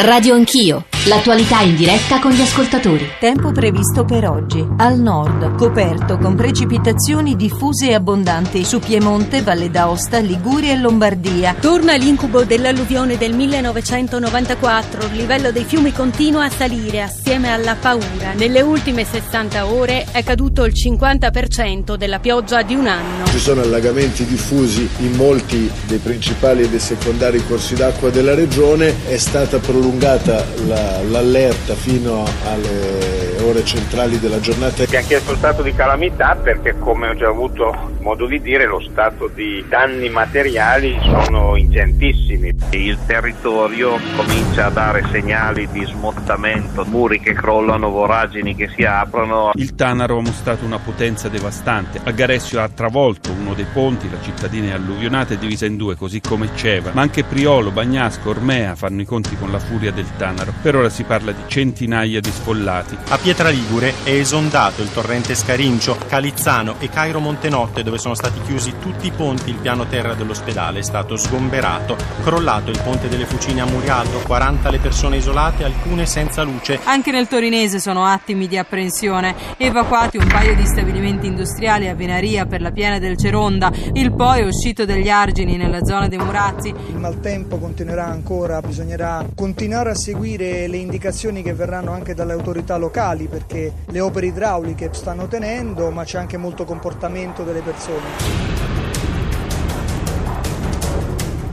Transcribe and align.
Radio 0.00 0.36
Anch'io, 0.36 0.84
l'attualità 1.08 1.62
in 1.62 1.74
diretta 1.74 2.20
con 2.20 2.32
gli 2.32 2.40
ascoltatori. 2.40 3.08
Tempo 3.18 3.50
previsto 3.50 4.04
per 4.04 4.28
oggi. 4.28 4.64
Al 4.76 4.98
nord, 4.98 5.56
coperto 5.56 6.18
con 6.18 6.34
precipitazioni 6.34 7.34
diffuse 7.34 7.88
e 7.88 7.94
abbondanti 7.94 8.64
su 8.64 8.78
Piemonte, 8.78 9.42
Valle 9.42 9.70
d'Aosta, 9.70 10.18
Liguria 10.18 10.74
e 10.74 10.76
Lombardia. 10.78 11.56
Torna 11.58 11.94
l'incubo 11.96 12.44
dell'alluvione 12.44 13.16
del 13.16 13.34
1994. 13.34 15.06
Il 15.06 15.16
livello 15.16 15.50
dei 15.50 15.64
fiumi 15.64 15.92
continua 15.92 16.44
a 16.44 16.50
salire 16.50 17.02
assieme 17.02 17.50
alla 17.50 17.74
paura. 17.74 18.34
Nelle 18.34 18.60
ultime 18.60 19.04
60 19.04 19.66
ore 19.66 20.06
è 20.12 20.22
caduto 20.22 20.64
il 20.64 20.74
50% 20.74 21.96
della 21.96 22.18
pioggia 22.18 22.62
di 22.62 22.74
un 22.74 22.86
anno. 22.86 23.26
Ci 23.26 23.38
sono 23.38 23.62
allagamenti 23.62 24.26
diffusi 24.26 24.88
in 24.98 25.12
molti 25.12 25.70
dei 25.86 25.98
principali 25.98 26.62
e 26.62 26.68
dei 26.68 26.80
secondari 26.80 27.44
corsi 27.46 27.74
d'acqua 27.74 28.10
della 28.10 28.34
regione. 28.34 28.94
È 29.06 29.16
stata 29.16 29.58
prolungata 29.58 29.86
prolungata 29.88 30.44
la, 30.66 30.97
l'allerta 31.02 31.74
fino 31.74 32.24
alle 32.44 33.42
ore 33.42 33.64
centrali 33.64 34.18
della 34.18 34.40
giornata. 34.40 34.82
Abbiamo 34.82 35.06
chiesto 35.06 35.32
lo 35.32 35.36
stato 35.36 35.62
di 35.62 35.72
calamità 35.74 36.36
perché 36.36 36.78
come 36.78 37.08
ho 37.08 37.14
già 37.14 37.28
avuto 37.28 37.96
modo 38.08 38.24
di 38.24 38.40
dire 38.40 38.64
lo 38.64 38.80
stato 38.80 39.28
di 39.28 39.62
danni 39.68 40.08
materiali 40.08 40.98
sono 41.02 41.56
ingentissimi. 41.56 42.54
Il 42.70 42.98
territorio 43.06 43.98
comincia 44.16 44.66
a 44.66 44.70
dare 44.70 45.04
segnali 45.10 45.68
di 45.70 45.84
smottamento, 45.84 46.86
muri 46.86 47.20
che 47.20 47.34
crollano, 47.34 47.90
voragini 47.90 48.54
che 48.54 48.70
si 48.74 48.82
aprono. 48.84 49.50
Il 49.56 49.74
Tanaro 49.74 50.16
ha 50.16 50.22
mostrato 50.22 50.64
una 50.64 50.78
potenza 50.78 51.28
devastante. 51.28 52.00
A 52.02 52.10
Garessio 52.12 52.62
ha 52.62 52.68
travolto 52.70 53.30
uno 53.30 53.52
dei 53.52 53.66
ponti, 53.70 54.10
la 54.10 54.22
cittadina 54.22 54.68
è 54.68 54.72
alluvionata 54.72 55.34
e 55.34 55.38
divisa 55.38 55.66
in 55.66 55.76
due, 55.76 55.94
così 55.94 56.22
come 56.22 56.48
Ceva. 56.54 56.92
Ma 56.94 57.02
anche 57.02 57.24
Priolo, 57.24 57.70
Bagnasco, 57.70 58.30
Ormea 58.30 58.74
fanno 58.74 59.02
i 59.02 59.04
conti 59.04 59.36
con 59.36 59.50
la 59.50 59.58
furia 59.58 59.92
del 59.92 60.08
Tanaro. 60.16 60.54
Per 60.62 60.74
ora 60.74 60.88
si 60.88 61.04
parla 61.04 61.32
di 61.32 61.42
centinaia 61.46 62.20
di 62.20 62.30
sfollati. 62.30 62.96
A 63.10 63.18
Pietraligure 63.18 63.92
è 64.02 64.12
esondato 64.12 64.80
il 64.80 64.90
torrente 64.90 65.34
Scarincio, 65.34 65.98
Calizzano 66.08 66.76
e 66.78 66.88
Cairo 66.88 67.20
Montenotte 67.20 67.82
dove 67.82 67.96
sono 67.98 68.14
stati 68.14 68.40
chiusi 68.42 68.74
tutti 68.78 69.06
i 69.06 69.10
ponti, 69.10 69.50
il 69.50 69.56
piano 69.56 69.86
terra 69.86 70.14
dell'ospedale 70.14 70.78
è 70.78 70.82
stato 70.82 71.16
sgomberato, 71.16 71.96
crollato 72.22 72.70
il 72.70 72.80
ponte 72.82 73.08
delle 73.08 73.26
Fucine 73.26 73.60
a 73.60 73.66
Murialdo, 73.66 74.20
40 74.20 74.70
le 74.70 74.78
persone 74.78 75.16
isolate, 75.16 75.64
alcune 75.64 76.06
senza 76.06 76.42
luce. 76.42 76.78
Anche 76.84 77.10
nel 77.10 77.26
torinese 77.26 77.80
sono 77.80 78.04
attimi 78.04 78.46
di 78.46 78.56
apprensione. 78.56 79.34
Evacuati 79.56 80.16
un 80.16 80.26
paio 80.26 80.54
di 80.54 80.64
stabilimenti 80.64 81.26
industriali 81.26 81.88
a 81.88 81.94
Venaria 81.94 82.46
per 82.46 82.60
la 82.60 82.70
piena 82.70 82.98
del 82.98 83.16
Ceronda. 83.16 83.72
Il 83.92 84.12
Po 84.14 84.32
è 84.32 84.44
uscito 84.44 84.84
dagli 84.84 85.08
argini 85.08 85.56
nella 85.56 85.84
zona 85.84 86.08
dei 86.08 86.18
Murazzi. 86.18 86.68
Il 86.68 86.98
maltempo 86.98 87.58
continuerà 87.58 88.06
ancora, 88.06 88.60
bisognerà 88.60 89.26
continuare 89.34 89.90
a 89.90 89.94
seguire 89.94 90.68
le 90.68 90.76
indicazioni 90.76 91.42
che 91.42 91.52
verranno 91.52 91.92
anche 91.92 92.14
dalle 92.14 92.32
autorità 92.32 92.76
locali 92.76 93.26
perché 93.26 93.72
le 93.86 94.00
opere 94.00 94.26
idrauliche 94.26 94.90
stanno 94.92 95.26
tenendo, 95.26 95.90
ma 95.90 96.04
c'è 96.04 96.18
anche 96.18 96.36
molto 96.36 96.64
comportamento 96.64 97.42
delle 97.42 97.60
persone 97.60 97.86
persone. 97.88 98.36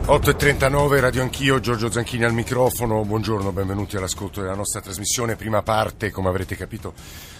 8.39, 0.05 0.99
Radio 0.99 1.23
Anch'io, 1.23 1.59
Giorgio 1.59 1.89
Zanchini 1.89 2.25
al 2.25 2.33
microfono, 2.33 3.03
buongiorno, 3.03 3.51
benvenuti 3.51 3.97
all'ascolto 3.97 4.41
della 4.41 4.53
nostra 4.53 4.79
trasmissione, 4.81 5.35
prima 5.35 5.63
parte, 5.63 6.11
come 6.11 6.29
avrete 6.29 6.55
capito, 6.55 6.93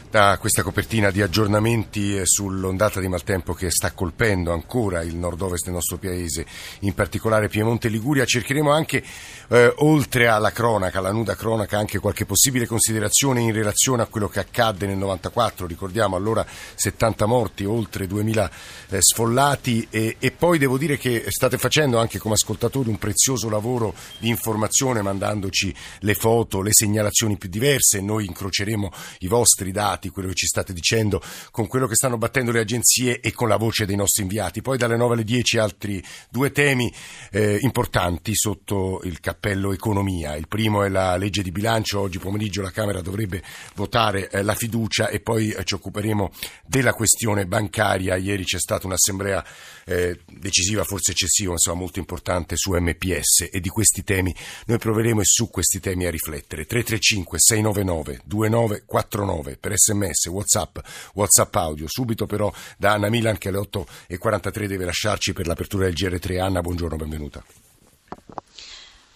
da 0.09 0.37
questa 0.39 0.63
copertina 0.63 1.11
di 1.11 1.21
aggiornamenti 1.21 2.19
sull'ondata 2.23 2.99
di 2.99 3.07
maltempo 3.07 3.53
che 3.53 3.69
sta 3.69 3.91
colpendo 3.91 4.53
ancora 4.53 5.01
il 5.01 5.15
nord-ovest 5.15 5.65
del 5.65 5.73
nostro 5.73 5.97
paese, 5.97 6.45
in 6.81 6.93
particolare 6.93 7.49
Piemonte 7.49 7.87
e 7.87 7.89
Liguria. 7.89 8.25
Cercheremo 8.25 8.71
anche, 8.71 9.03
eh, 9.49 9.73
oltre 9.77 10.27
alla 10.27 10.51
cronaca, 10.51 10.99
alla 10.99 11.11
nuda 11.11 11.35
cronaca, 11.35 11.77
anche 11.77 11.99
qualche 11.99 12.25
possibile 12.25 12.65
considerazione 12.65 13.41
in 13.41 13.51
relazione 13.51 14.03
a 14.03 14.05
quello 14.05 14.27
che 14.27 14.39
accadde 14.39 14.87
nel 14.87 14.97
94. 14.97 15.67
Ricordiamo 15.67 16.15
allora 16.15 16.45
70 16.45 17.25
morti, 17.25 17.65
oltre 17.65 18.07
2000 18.07 18.51
eh, 18.89 19.01
sfollati 19.01 19.87
e, 19.89 20.15
e 20.19 20.31
poi 20.31 20.57
devo 20.57 20.77
dire 20.77 20.97
che 20.97 21.25
state 21.27 21.57
facendo 21.57 21.99
anche 21.99 22.19
come 22.19 22.35
ascoltatori 22.35 22.89
un 22.89 22.97
prezioso 22.97 23.49
lavoro 23.49 23.93
di 24.19 24.29
informazione 24.29 25.01
mandandoci 25.01 25.75
le 25.99 26.13
foto, 26.13 26.61
le 26.61 26.71
segnalazioni 26.73 27.37
più 27.37 27.49
diverse. 27.49 28.01
Noi 28.01 28.25
incroceremo 28.25 28.91
i 29.19 29.27
vostri 29.27 29.71
dati 29.71 29.94
dati, 29.95 30.09
quello 30.09 30.29
che 30.29 30.35
ci 30.35 30.45
state 30.45 30.73
dicendo, 30.73 31.21
con 31.51 31.67
quello 31.67 31.87
che 31.87 31.95
stanno 31.95 32.17
battendo 32.17 32.51
le 32.51 32.59
agenzie 32.59 33.19
e 33.19 33.31
con 33.31 33.47
la 33.47 33.57
voce 33.57 33.85
dei 33.85 33.95
nostri 33.95 34.23
inviati. 34.23 34.61
Poi 34.61 34.77
dalle 34.77 34.97
9 34.97 35.13
alle 35.13 35.23
10 35.23 35.57
altri 35.57 36.03
due 36.29 36.51
temi 36.51 36.93
eh, 37.31 37.57
importanti 37.61 38.35
sotto 38.35 39.01
il 39.03 39.19
cappello 39.19 39.71
economia. 39.73 40.35
Il 40.35 40.47
primo 40.47 40.83
è 40.83 40.89
la 40.89 41.15
legge 41.15 41.41
di 41.41 41.51
bilancio, 41.51 42.01
oggi 42.01 42.19
pomeriggio 42.19 42.61
la 42.61 42.71
Camera 42.71 43.01
dovrebbe 43.01 43.41
votare 43.75 44.29
eh, 44.29 44.43
la 44.43 44.55
fiducia 44.55 45.07
e 45.07 45.21
poi 45.21 45.51
eh, 45.51 45.63
ci 45.63 45.75
occuperemo 45.75 46.31
della 46.65 46.93
questione 46.93 47.45
bancaria. 47.45 48.15
Ieri 48.15 48.43
c'è 48.43 48.59
stata 48.59 48.85
un'assemblea 48.85 49.43
eh, 49.85 50.19
decisiva, 50.31 50.83
forse 50.83 51.11
eccessiva, 51.11 51.53
insomma 51.53 51.79
molto 51.79 51.99
importante 51.99 52.55
su 52.57 52.73
MPS 52.73 53.49
e 53.51 53.59
di 53.59 53.69
questi 53.69 54.03
temi 54.03 54.35
noi 54.65 54.77
proveremo 54.77 55.21
e 55.21 55.25
su 55.25 55.49
questi 55.49 55.79
temi 55.79 56.05
a 56.05 56.11
riflettere. 56.11 56.65
335 56.65 57.37
699 57.39 58.21
2949 58.25 59.57
per 59.57 59.71
essere 59.71 59.84
sms, 59.85 60.27
whatsapp, 60.27 60.77
whatsapp 61.13 61.55
audio. 61.55 61.85
Subito 61.87 62.25
però 62.25 62.51
da 62.77 62.93
Anna 62.93 63.09
Milan 63.09 63.37
che 63.37 63.49
alle 63.49 63.59
8.43 63.59 64.65
deve 64.65 64.85
lasciarci 64.85 65.33
per 65.33 65.47
l'apertura 65.47 65.85
del 65.85 65.93
GR3. 65.93 66.39
Anna, 66.39 66.61
buongiorno, 66.61 66.95
benvenuta. 66.95 67.64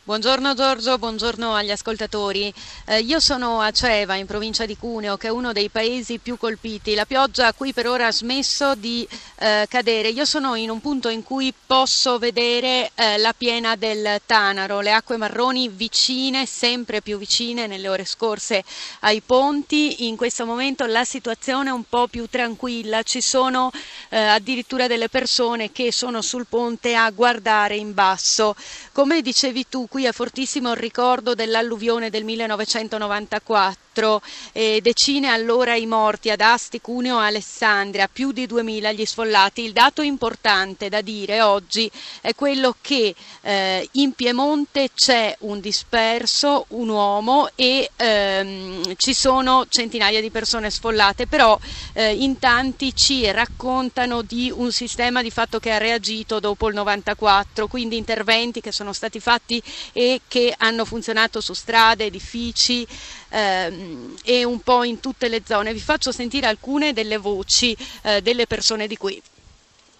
Buongiorno 0.09 0.55
Giorgio, 0.55 0.97
buongiorno 0.97 1.53
agli 1.53 1.69
ascoltatori. 1.69 2.51
Eh, 2.85 3.01
io 3.01 3.19
sono 3.19 3.61
a 3.61 3.69
Ceva, 3.69 4.15
in 4.15 4.25
provincia 4.25 4.65
di 4.65 4.75
Cuneo, 4.75 5.17
che 5.17 5.27
è 5.27 5.29
uno 5.29 5.53
dei 5.53 5.69
paesi 5.69 6.17
più 6.17 6.35
colpiti. 6.35 6.95
La 6.95 7.05
pioggia 7.05 7.53
qui 7.53 7.73
per 7.73 7.87
ora 7.87 8.07
ha 8.07 8.11
smesso 8.11 8.73
di 8.73 9.07
eh, 9.35 9.67
cadere. 9.69 10.09
Io 10.09 10.25
sono 10.25 10.55
in 10.55 10.71
un 10.71 10.81
punto 10.81 11.09
in 11.09 11.21
cui 11.21 11.53
posso 11.63 12.17
vedere 12.17 12.89
eh, 12.95 13.19
la 13.19 13.35
piena 13.37 13.75
del 13.75 14.19
Tanaro, 14.25 14.81
le 14.81 14.93
acque 14.93 15.15
marroni 15.15 15.69
vicine, 15.69 16.47
sempre 16.47 17.03
più 17.03 17.19
vicine 17.19 17.67
nelle 17.67 17.87
ore 17.87 18.03
scorse 18.03 18.63
ai 19.01 19.21
ponti. 19.21 20.07
In 20.07 20.15
questo 20.15 20.43
momento 20.43 20.87
la 20.87 21.05
situazione 21.05 21.69
è 21.69 21.71
un 21.71 21.83
po' 21.87 22.07
più 22.07 22.25
tranquilla, 22.27 23.03
ci 23.03 23.21
sono 23.21 23.69
eh, 24.09 24.17
addirittura 24.17 24.87
delle 24.87 25.07
persone 25.07 25.71
che 25.71 25.91
sono 25.91 26.23
sul 26.23 26.47
ponte 26.47 26.95
a 26.95 27.07
guardare 27.11 27.75
in 27.75 27.93
basso. 27.93 28.55
Come 28.91 29.21
dicevi 29.21 29.67
tu, 29.69 29.87
qui 29.87 29.97
è 30.05 30.11
fortissimo 30.11 30.71
il 30.71 30.77
ricordo 30.77 31.35
dell'alluvione 31.35 32.09
del 32.09 32.23
1994 32.23 33.88
4, 33.93 34.21
eh, 34.53 34.79
decine 34.81 35.29
allora 35.29 35.75
i 35.75 35.85
morti 35.85 36.29
ad 36.29 36.41
Asti, 36.41 36.79
Cuneo 36.79 37.19
e 37.19 37.25
Alessandria, 37.25 38.07
più 38.11 38.31
di 38.31 38.45
2000 38.45 38.91
gli 38.91 39.05
sfollati. 39.05 39.63
Il 39.63 39.73
dato 39.73 40.01
importante 40.01 40.89
da 40.89 41.01
dire 41.01 41.41
oggi 41.41 41.89
è 42.21 42.33
quello 42.35 42.75
che 42.79 43.13
eh, 43.41 43.89
in 43.93 44.13
Piemonte 44.13 44.91
c'è 44.93 45.35
un 45.39 45.59
disperso, 45.59 46.65
un 46.69 46.89
uomo 46.89 47.49
e 47.55 47.89
ehm, 47.95 48.95
ci 48.95 49.13
sono 49.13 49.65
centinaia 49.67 50.21
di 50.21 50.29
persone 50.29 50.69
sfollate, 50.69 51.27
però 51.27 51.59
eh, 51.93 52.13
in 52.13 52.37
tanti 52.39 52.95
ci 52.95 53.29
raccontano 53.31 54.21
di 54.21 54.51
un 54.53 54.71
sistema 54.71 55.21
di 55.21 55.31
fatto 55.31 55.59
che 55.59 55.71
ha 55.71 55.77
reagito 55.77 56.39
dopo 56.39 56.67
il 56.67 56.75
94, 56.75 57.67
quindi 57.67 57.97
interventi 57.97 58.61
che 58.61 58.71
sono 58.71 58.93
stati 58.93 59.19
fatti 59.19 59.61
e 59.93 60.21
che 60.27 60.53
hanno 60.57 60.85
funzionato 60.85 61.41
su 61.41 61.53
strade, 61.53 62.05
edifici, 62.05 62.85
ehm, 63.29 64.15
e 64.23 64.43
un 64.43 64.59
po' 64.59 64.83
in 64.83 64.99
tutte 64.99 65.27
le 65.27 65.41
zone. 65.45 65.73
Vi 65.73 65.79
faccio 65.79 66.11
sentire 66.11 66.47
alcune 66.47 66.93
delle 66.93 67.17
voci 67.17 67.75
eh, 68.03 68.21
delle 68.21 68.47
persone 68.47 68.87
di 68.87 68.97
qui. 68.97 69.21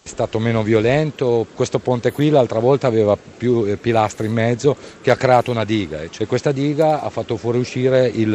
È 0.01 0.07
stato 0.07 0.39
meno 0.39 0.63
violento, 0.63 1.45
questo 1.53 1.77
ponte 1.77 2.11
qui 2.11 2.29
l'altra 2.29 2.59
volta 2.59 2.87
aveva 2.87 3.17
più 3.17 3.65
eh, 3.65 3.77
pilastri 3.77 4.27
in 4.27 4.33
mezzo 4.33 4.75
che 5.01 5.11
ha 5.11 5.17
creato 5.17 5.51
una 5.51 5.65
diga 5.65 6.01
e 6.01 6.09
cioè 6.09 6.25
questa 6.25 6.51
diga 6.51 7.01
ha 7.01 7.09
fatto 7.09 7.35
fuoriuscire 7.35 8.07
il, 8.07 8.33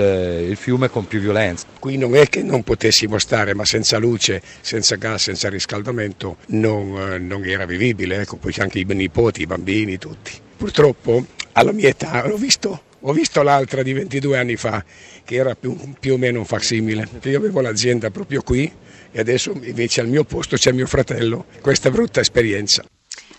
il 0.49 0.57
fiume 0.57 0.89
con 0.89 1.09
più 1.09 1.21
violenza. 1.21 1.67
Qui 1.81 1.97
non 1.97 2.15
è 2.15 2.29
che 2.29 2.43
non 2.43 2.63
potessimo 2.63 3.19
stare, 3.19 3.55
ma 3.55 3.65
senza 3.65 3.97
luce, 3.97 4.43
senza 4.61 4.97
gas, 4.97 5.23
senza 5.23 5.49
riscaldamento 5.49 6.37
non, 6.49 6.97
eh, 6.97 7.19
non 7.19 7.45
era 7.45 7.65
vivibile, 7.65 8.21
ecco, 8.21 8.37
poi 8.37 8.55
anche 8.59 8.79
i 8.79 8.85
nipoti, 8.85 9.41
i 9.41 9.47
bambini, 9.47 9.99
tutti. 9.99 10.33
Purtroppo 10.57 11.25
alla 11.53 11.73
mia 11.73 11.89
età 11.89 12.27
l'ho 12.27 12.37
visto 12.37 12.83
ho 13.07 13.13
visto 13.13 13.43
l'altra 13.43 13.83
di 13.83 13.93
22 13.93 14.39
anni 14.39 14.57
fa, 14.57 14.83
che 15.25 15.35
era 15.35 15.55
più, 15.55 15.77
più 16.01 16.15
o 16.15 16.17
meno 16.17 16.39
un 16.39 16.45
facsimile. 16.47 17.07
Io 17.23 17.39
avevo 17.39 17.61
l'azienda 17.61 18.11
proprio 18.11 18.43
qui 18.43 18.71
e 19.13 19.21
adesso 19.21 19.53
invece 19.63 20.01
al 20.01 20.09
mio 20.09 20.25
posto 20.25 20.57
c'è 20.57 20.73
mio 20.73 20.87
fratello. 20.87 21.47
Questa 21.61 21.91
brutta 21.91 22.21
esperienza. 22.21 22.85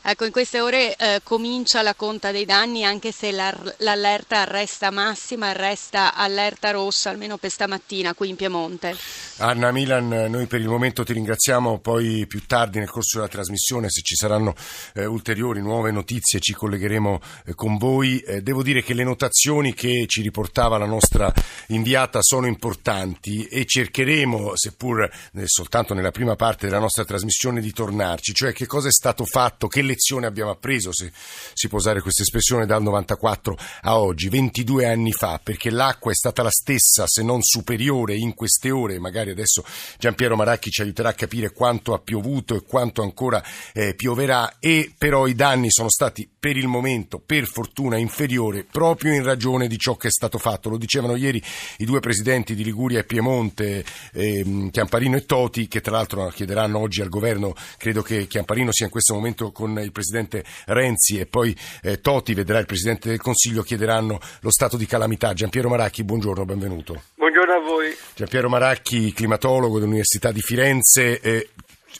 Ecco, 0.07 0.25
in 0.25 0.31
queste 0.31 0.61
ore 0.61 0.95
eh, 0.97 1.21
comincia 1.23 1.81
la 1.81 1.95
conta 1.95 2.29
dei 2.29 2.45
danni 2.45 2.85
anche 2.85 3.11
se 3.11 3.31
l'allerta 3.31 4.43
resta 4.43 4.91
massima, 4.91 5.51
resta 5.51 6.13
allerta 6.13 6.69
rossa 6.69 7.09
almeno 7.09 7.37
per 7.37 7.49
stamattina 7.49 8.13
qui 8.13 8.29
in 8.29 8.35
Piemonte. 8.35 8.95
Anna 9.37 9.71
Milan, 9.71 10.07
noi 10.07 10.45
per 10.45 10.61
il 10.61 10.67
momento 10.67 11.03
ti 11.03 11.11
ringraziamo, 11.13 11.79
poi 11.79 12.27
più 12.27 12.45
tardi 12.45 12.77
nel 12.77 12.89
corso 12.89 13.17
della 13.17 13.29
trasmissione 13.29 13.89
se 13.89 14.01
ci 14.01 14.13
saranno 14.13 14.53
eh, 14.93 15.05
ulteriori 15.05 15.59
nuove 15.59 15.89
notizie 15.89 16.39
ci 16.39 16.53
collegheremo 16.53 17.19
eh, 17.45 17.55
con 17.55 17.77
voi. 17.77 18.19
Eh, 18.19 18.43
devo 18.43 18.61
dire 18.61 18.83
che 18.83 18.93
le 18.93 19.03
notazioni 19.03 19.73
che 19.73 20.05
ci 20.05 20.21
riportava 20.21 20.77
la 20.77 20.85
nostra 20.85 21.33
inviata 21.69 22.19
sono 22.21 22.45
importanti 22.45 23.45
e 23.47 23.65
cercheremo, 23.65 24.51
seppur 24.53 25.01
eh, 25.01 25.09
soltanto 25.45 25.95
nella 25.95 26.11
prima 26.11 26.35
parte 26.35 26.67
della 26.67 26.79
nostra 26.79 27.03
trasmissione, 27.05 27.59
di 27.59 27.73
tornarci, 27.73 28.35
cioè 28.35 28.53
che 28.53 28.67
cosa 28.67 28.87
è 28.87 28.91
stato 28.91 29.25
fatto, 29.25 29.67
che 29.67 29.81
lezione 29.95 30.27
abbiamo 30.27 30.51
appreso, 30.51 30.93
se 30.93 31.11
si 31.53 31.67
può 31.67 31.79
usare 31.79 32.01
questa 32.01 32.21
espressione, 32.21 32.65
dal 32.65 32.83
94 32.83 33.57
a 33.81 33.99
oggi, 33.99 34.29
22 34.29 34.85
anni 34.85 35.11
fa, 35.11 35.39
perché 35.41 35.71
l'acqua 35.71 36.11
è 36.11 36.15
stata 36.15 36.43
la 36.43 36.51
stessa, 36.51 37.05
se 37.07 37.23
non 37.23 37.41
superiore 37.41 38.15
in 38.15 38.33
queste 38.33 38.69
ore, 38.71 38.99
magari 38.99 39.31
adesso 39.31 39.63
Giampiero 39.97 40.35
Maracchi 40.35 40.69
ci 40.69 40.81
aiuterà 40.81 41.09
a 41.09 41.13
capire 41.13 41.51
quanto 41.51 41.93
ha 41.93 41.99
piovuto 41.99 42.55
e 42.55 42.63
quanto 42.63 43.01
ancora 43.01 43.43
eh, 43.73 43.95
pioverà 43.95 44.57
e 44.59 44.93
però 44.97 45.27
i 45.27 45.33
danni 45.33 45.71
sono 45.71 45.89
stati 45.89 46.29
per 46.37 46.57
il 46.57 46.67
momento, 46.67 47.19
per 47.25 47.47
fortuna, 47.47 47.97
inferiori 47.97 48.63
proprio 48.63 49.13
in 49.13 49.23
ragione 49.23 49.67
di 49.67 49.77
ciò 49.77 49.95
che 49.95 50.09
è 50.09 50.11
stato 50.11 50.37
fatto. 50.37 50.69
Lo 50.69 50.77
dicevano 50.77 51.15
ieri 51.15 51.41
i 51.77 51.85
due 51.85 51.99
presidenti 51.99 52.53
di 52.53 52.63
Liguria 52.63 52.99
e 52.99 53.03
Piemonte, 53.03 53.83
eh, 54.13 54.69
Chiamparino 54.71 55.15
e 55.15 55.25
Toti, 55.25 55.67
che 55.67 55.81
tra 55.81 55.93
l'altro 55.93 56.27
chiederanno 56.27 56.79
oggi 56.79 57.01
al 57.01 57.09
governo, 57.09 57.55
credo 57.77 58.01
che 58.01 58.27
Chiamparino 58.27 58.71
sia 58.71 58.85
in 58.85 58.91
questo 58.91 59.13
momento 59.13 59.51
con 59.51 59.84
il 59.85 59.91
presidente 59.91 60.43
Renzi 60.65 61.19
e 61.19 61.25
poi 61.25 61.55
eh, 61.81 62.01
Toti 62.01 62.33
vedrà 62.33 62.59
il 62.59 62.65
presidente 62.65 63.09
del 63.09 63.21
Consiglio, 63.21 63.63
chiederanno 63.63 64.19
lo 64.41 64.51
stato 64.51 64.77
di 64.77 64.85
calamità. 64.85 65.33
Giampiero 65.33 65.69
Maracchi, 65.69 66.03
buongiorno, 66.03 66.45
benvenuto. 66.45 67.01
Buongiorno 67.15 67.53
a 67.53 67.59
voi. 67.59 67.95
Giampiero 68.15 68.49
Maracchi, 68.49 69.13
climatologo 69.13 69.79
dell'Università 69.79 70.31
di 70.31 70.41
Firenze. 70.41 71.19
Eh, 71.21 71.49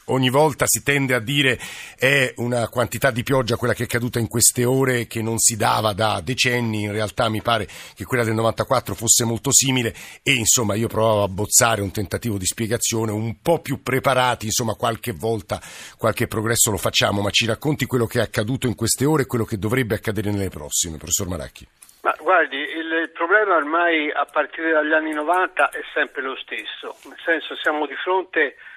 ogni 0.05 0.29
volta 0.29 0.65
si 0.67 0.83
tende 0.83 1.13
a 1.13 1.19
dire 1.19 1.59
è 1.97 2.33
una 2.37 2.67
quantità 2.69 3.11
di 3.11 3.23
pioggia 3.23 3.55
quella 3.55 3.73
che 3.73 3.83
è 3.83 3.87
caduta 3.87 4.19
in 4.19 4.27
queste 4.27 4.65
ore 4.65 5.07
che 5.07 5.21
non 5.21 5.37
si 5.39 5.55
dava 5.55 5.93
da 5.93 6.21
decenni, 6.23 6.83
in 6.83 6.91
realtà 6.91 7.29
mi 7.29 7.41
pare 7.41 7.67
che 7.95 8.05
quella 8.05 8.23
del 8.23 8.33
94 8.33 8.93
fosse 8.93 9.25
molto 9.25 9.51
simile 9.51 9.93
e 10.23 10.33
insomma 10.33 10.75
io 10.75 10.87
provavo 10.87 11.23
a 11.23 11.27
bozzare 11.27 11.81
un 11.81 11.91
tentativo 11.91 12.37
di 12.37 12.45
spiegazione 12.45 13.11
un 13.11 13.41
po' 13.41 13.59
più 13.59 13.81
preparati, 13.81 14.45
insomma 14.45 14.75
qualche 14.75 15.11
volta 15.11 15.61
qualche 15.97 16.27
progresso 16.27 16.71
lo 16.71 16.77
facciamo, 16.77 17.21
ma 17.21 17.29
ci 17.29 17.45
racconti 17.45 17.85
quello 17.85 18.05
che 18.05 18.19
è 18.19 18.23
accaduto 18.23 18.67
in 18.67 18.75
queste 18.75 19.05
ore 19.05 19.23
e 19.23 19.25
quello 19.25 19.45
che 19.45 19.57
dovrebbe 19.57 19.95
accadere 19.95 20.31
nelle 20.31 20.49
prossime, 20.49 20.97
professor 20.97 21.27
Maracchi. 21.27 21.67
Ma 22.01 22.15
guardi, 22.19 22.57
il 22.57 23.09
problema 23.13 23.55
ormai 23.55 24.11
a 24.11 24.25
partire 24.25 24.71
dagli 24.71 24.93
anni 24.93 25.11
90 25.11 25.69
è 25.69 25.81
sempre 25.93 26.21
lo 26.21 26.35
stesso, 26.35 26.95
nel 27.09 27.17
senso 27.25 27.55
siamo 27.55 27.87
di 27.87 27.95
fronte 27.95 28.41
a 28.47 28.74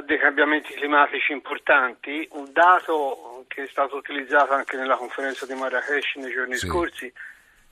dei 0.00 0.18
cambiamenti 0.18 0.72
climatici 0.72 1.32
importanti. 1.32 2.26
Un 2.32 2.50
dato 2.52 3.44
che 3.48 3.64
è 3.64 3.66
stato 3.68 3.96
utilizzato 3.96 4.54
anche 4.54 4.76
nella 4.76 4.96
conferenza 4.96 5.44
di 5.44 5.54
Marrakesh 5.54 6.14
nei 6.16 6.32
giorni 6.32 6.56
sì. 6.56 6.66
scorsi 6.66 7.12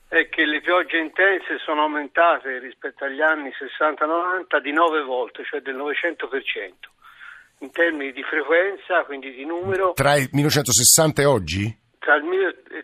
è 0.07 0.27
che 0.29 0.45
le 0.45 0.61
piogge 0.61 0.97
intense 0.97 1.57
sono 1.63 1.83
aumentate 1.83 2.59
rispetto 2.59 3.05
agli 3.05 3.21
anni 3.21 3.49
60-90 3.49 4.59
di 4.61 4.73
9 4.73 5.03
volte, 5.03 5.43
cioè 5.45 5.61
del 5.61 5.77
900%, 5.77 6.73
in 7.59 7.71
termini 7.71 8.11
di 8.11 8.21
frequenza, 8.21 9.03
quindi 9.05 9.31
di 9.31 9.45
numero. 9.45 9.93
Tra 9.93 10.15
il 10.15 10.27
1960 10.31 11.21
e 11.21 11.25
oggi? 11.25 11.79
Tra 11.97 12.15
il, 12.15 12.25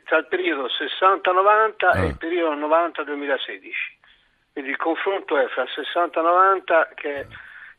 tra 0.05 0.19
il 0.19 0.27
periodo 0.27 0.67
60-90 0.67 1.85
ah. 1.85 1.99
e 1.99 2.05
il 2.07 2.17
periodo 2.17 2.55
90-2016. 2.65 3.71
Quindi 4.53 4.71
il 4.71 4.77
confronto 4.77 5.37
è 5.37 5.47
fra 5.49 5.65
60-90 5.65 6.93
che 6.95 7.13
è 7.19 7.27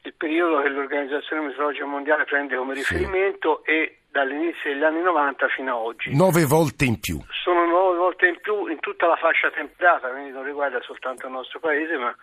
il 0.02 0.14
periodo 0.14 0.62
che 0.62 0.68
l'Organizzazione 0.68 1.46
Meteorologica 1.46 1.84
Mondiale 1.86 2.24
prende 2.24 2.56
come 2.56 2.74
riferimento 2.74 3.62
sì. 3.64 3.70
e 3.70 3.98
dall'inizio 4.10 4.72
degli 4.72 4.82
anni 4.82 5.02
90 5.02 5.48
fino 5.48 5.76
ad 5.76 5.86
oggi. 5.86 6.16
Nove 6.16 6.44
volte 6.44 6.84
in 6.84 6.98
più. 7.00 7.20
Sono 7.30 7.66
nove 7.66 7.96
volte 7.96 8.26
in 8.26 8.40
più 8.40 8.66
in 8.66 8.80
tutta 8.80 9.06
la 9.06 9.16
fascia 9.16 9.50
temperata, 9.50 10.08
quindi 10.08 10.30
non 10.30 10.44
riguarda 10.44 10.80
soltanto 10.82 11.26
il 11.26 11.32
nostro 11.32 11.60
paese, 11.60 11.96
ma 11.96 12.14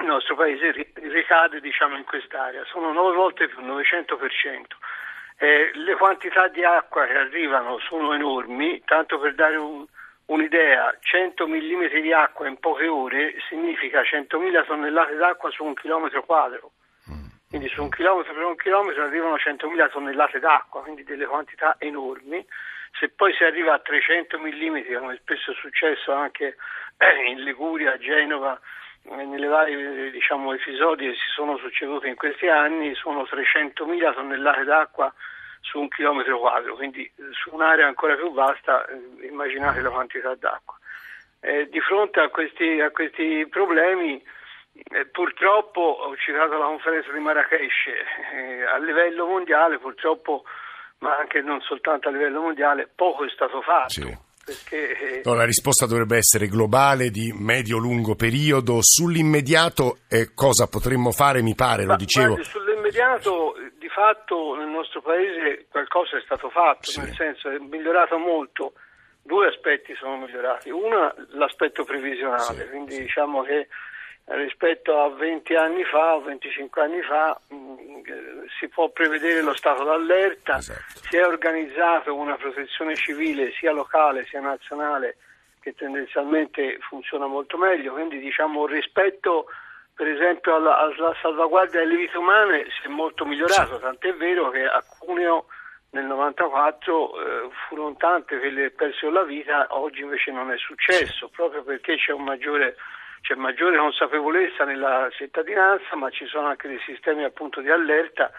il 0.00 0.06
nostro 0.06 0.34
paese 0.36 0.92
ricade 0.94 1.60
diciamo, 1.60 1.96
in 1.96 2.04
quest'area. 2.04 2.64
Sono 2.66 2.92
nove 2.92 3.16
volte 3.16 3.48
più, 3.48 3.60
900%. 3.62 4.76
Eh, 5.38 5.70
le 5.74 5.94
quantità 5.96 6.48
di 6.48 6.62
acqua 6.64 7.06
che 7.06 7.16
arrivano 7.16 7.78
sono 7.78 8.12
enormi, 8.12 8.82
tanto 8.84 9.18
per 9.18 9.34
dare 9.34 9.56
un, 9.56 9.86
un'idea, 10.30 10.96
100 11.00 11.46
mm 11.46 12.00
di 12.00 12.12
acqua 12.12 12.46
in 12.46 12.58
poche 12.58 12.86
ore 12.86 13.34
significa 13.48 14.02
100.000 14.02 14.64
tonnellate 14.64 15.16
d'acqua 15.16 15.50
su 15.50 15.64
un 15.64 15.74
chilometro 15.74 16.22
quadro. 16.24 16.72
Quindi 17.48 17.68
su 17.68 17.82
un 17.82 17.88
chilometro 17.88 18.32
per 18.32 18.44
un 18.44 18.54
chilometro 18.54 19.02
arrivano 19.02 19.34
100.000 19.34 19.90
tonnellate 19.90 20.38
d'acqua, 20.38 20.82
quindi 20.82 21.02
delle 21.02 21.26
quantità 21.26 21.74
enormi. 21.78 22.46
Se 22.98 23.08
poi 23.08 23.34
si 23.34 23.42
arriva 23.42 23.74
a 23.74 23.80
300 23.80 24.38
mm, 24.38 24.94
come 24.98 25.16
spesso 25.16 25.50
è 25.50 25.54
successo 25.54 26.12
anche 26.12 26.56
in 27.26 27.42
Liguria, 27.42 27.94
a 27.94 27.98
Genova, 27.98 28.58
eh, 29.02 29.24
nelle 29.24 29.48
varie 29.48 30.12
diciamo, 30.12 30.52
episodi 30.52 31.06
che 31.06 31.14
si 31.14 31.30
sono 31.34 31.56
succeduti 31.56 32.06
in 32.06 32.14
questi 32.14 32.46
anni, 32.46 32.94
sono 32.94 33.22
300.000 33.22 34.14
tonnellate 34.14 34.62
d'acqua 34.62 35.12
su 35.60 35.78
un 35.78 35.88
chilometro 35.88 36.38
quadro, 36.38 36.74
quindi 36.74 37.04
eh, 37.04 37.12
su 37.32 37.54
un'area 37.54 37.86
ancora 37.86 38.16
più 38.16 38.32
vasta 38.32 38.84
eh, 38.86 39.26
immaginate 39.26 39.80
la 39.80 39.90
quantità 39.90 40.34
d'acqua. 40.34 40.78
Eh, 41.40 41.68
di 41.70 41.80
fronte 41.80 42.20
a 42.20 42.28
questi, 42.28 42.80
a 42.80 42.90
questi 42.90 43.46
problemi 43.48 44.22
eh, 44.72 45.06
purtroppo 45.06 45.80
ho 45.80 46.14
citato 46.16 46.58
la 46.58 46.66
conferenza 46.66 47.10
di 47.12 47.18
Marrakesh 47.18 47.86
eh, 48.34 48.62
a 48.64 48.78
livello 48.78 49.26
mondiale 49.26 49.78
purtroppo 49.78 50.44
ma 50.98 51.16
anche 51.16 51.40
non 51.40 51.60
soltanto 51.62 52.08
a 52.08 52.12
livello 52.12 52.42
mondiale 52.42 52.90
poco 52.94 53.24
è 53.24 53.30
stato 53.30 53.62
fatto. 53.62 53.88
Sì. 53.88 54.28
Perché, 54.44 54.98
eh, 54.98 55.22
no, 55.24 55.34
la 55.34 55.44
risposta 55.44 55.86
dovrebbe 55.86 56.16
essere 56.16 56.48
globale 56.48 57.10
di 57.10 57.32
medio-lungo 57.32 58.16
periodo. 58.16 58.78
Sull'immediato 58.80 59.98
cosa 60.34 60.66
potremmo 60.66 61.12
fare, 61.12 61.40
mi 61.40 61.54
pare, 61.54 61.84
lo 61.84 61.94
dicevo. 61.94 62.34
Guardi, 62.34 62.44
sull'immediato 62.44 63.54
fatto 63.90 64.54
nel 64.56 64.68
nostro 64.68 65.02
paese 65.02 65.66
qualcosa 65.68 66.16
è 66.16 66.20
stato 66.22 66.48
fatto, 66.48 66.90
sì. 66.90 67.00
nel 67.00 67.14
senso 67.14 67.50
è 67.50 67.58
migliorato 67.58 68.18
molto. 68.18 68.72
Due 69.22 69.48
aspetti 69.48 69.94
sono 69.96 70.16
migliorati. 70.16 70.70
Uno 70.70 71.14
l'aspetto 71.30 71.84
previsionale, 71.84 72.62
sì, 72.62 72.68
quindi 72.68 72.94
sì. 72.94 73.02
diciamo 73.02 73.42
che 73.42 73.68
rispetto 74.24 75.00
a 75.00 75.10
20 75.10 75.54
anni 75.54 75.84
fa 75.84 76.14
o 76.14 76.22
25 76.22 76.82
anni 76.82 77.02
fa 77.02 77.38
mh, 77.48 77.54
mm, 77.54 78.00
si 78.58 78.68
può 78.68 78.88
prevedere 78.90 79.42
lo 79.42 79.54
stato 79.54 79.82
d'allerta, 79.84 80.58
esatto. 80.58 81.00
si 81.08 81.16
è 81.16 81.26
organizzato 81.26 82.14
una 82.14 82.36
protezione 82.36 82.94
civile 82.94 83.52
sia 83.52 83.72
locale 83.72 84.24
sia 84.26 84.40
nazionale 84.40 85.16
che 85.60 85.74
tendenzialmente 85.74 86.78
funziona 86.80 87.26
molto 87.26 87.58
meglio, 87.58 87.92
quindi 87.92 88.18
diciamo 88.18 88.66
rispetto 88.66 89.46
per 90.00 90.08
esempio 90.08 90.54
alla, 90.54 90.78
alla, 90.78 91.14
salvaguardia 91.20 91.80
delle 91.80 91.96
vite 91.96 92.16
umane 92.16 92.64
si 92.70 92.86
è 92.86 92.88
molto 92.88 93.26
migliorato, 93.26 93.74
sì. 93.76 93.82
tant'è 93.82 94.14
vero 94.14 94.48
che 94.48 94.64
a 94.64 94.82
Cuneo 94.98 95.44
nel 95.90 96.06
94 96.06 97.12
eh, 97.20 97.50
furono 97.68 97.94
tante 97.96 98.38
quelle 98.38 98.70
persero 98.70 99.12
la 99.12 99.24
vita, 99.24 99.66
oggi 99.76 100.00
invece 100.00 100.30
non 100.30 100.50
è 100.50 100.56
successo, 100.56 101.26
sì. 101.26 101.32
proprio 101.34 101.62
perché 101.62 101.96
c'è, 101.96 102.12
un 102.12 102.24
maggiore, 102.24 102.76
c'è 103.20 103.34
maggiore 103.34 103.76
consapevolezza 103.76 104.64
nella 104.64 105.06
cittadinanza, 105.12 105.94
ma 105.96 106.08
ci 106.08 106.24
sono 106.24 106.46
anche 106.46 106.68
dei 106.68 106.80
sistemi 106.86 107.24
appunto 107.24 107.60
di 107.60 107.68
allerta 107.68 108.32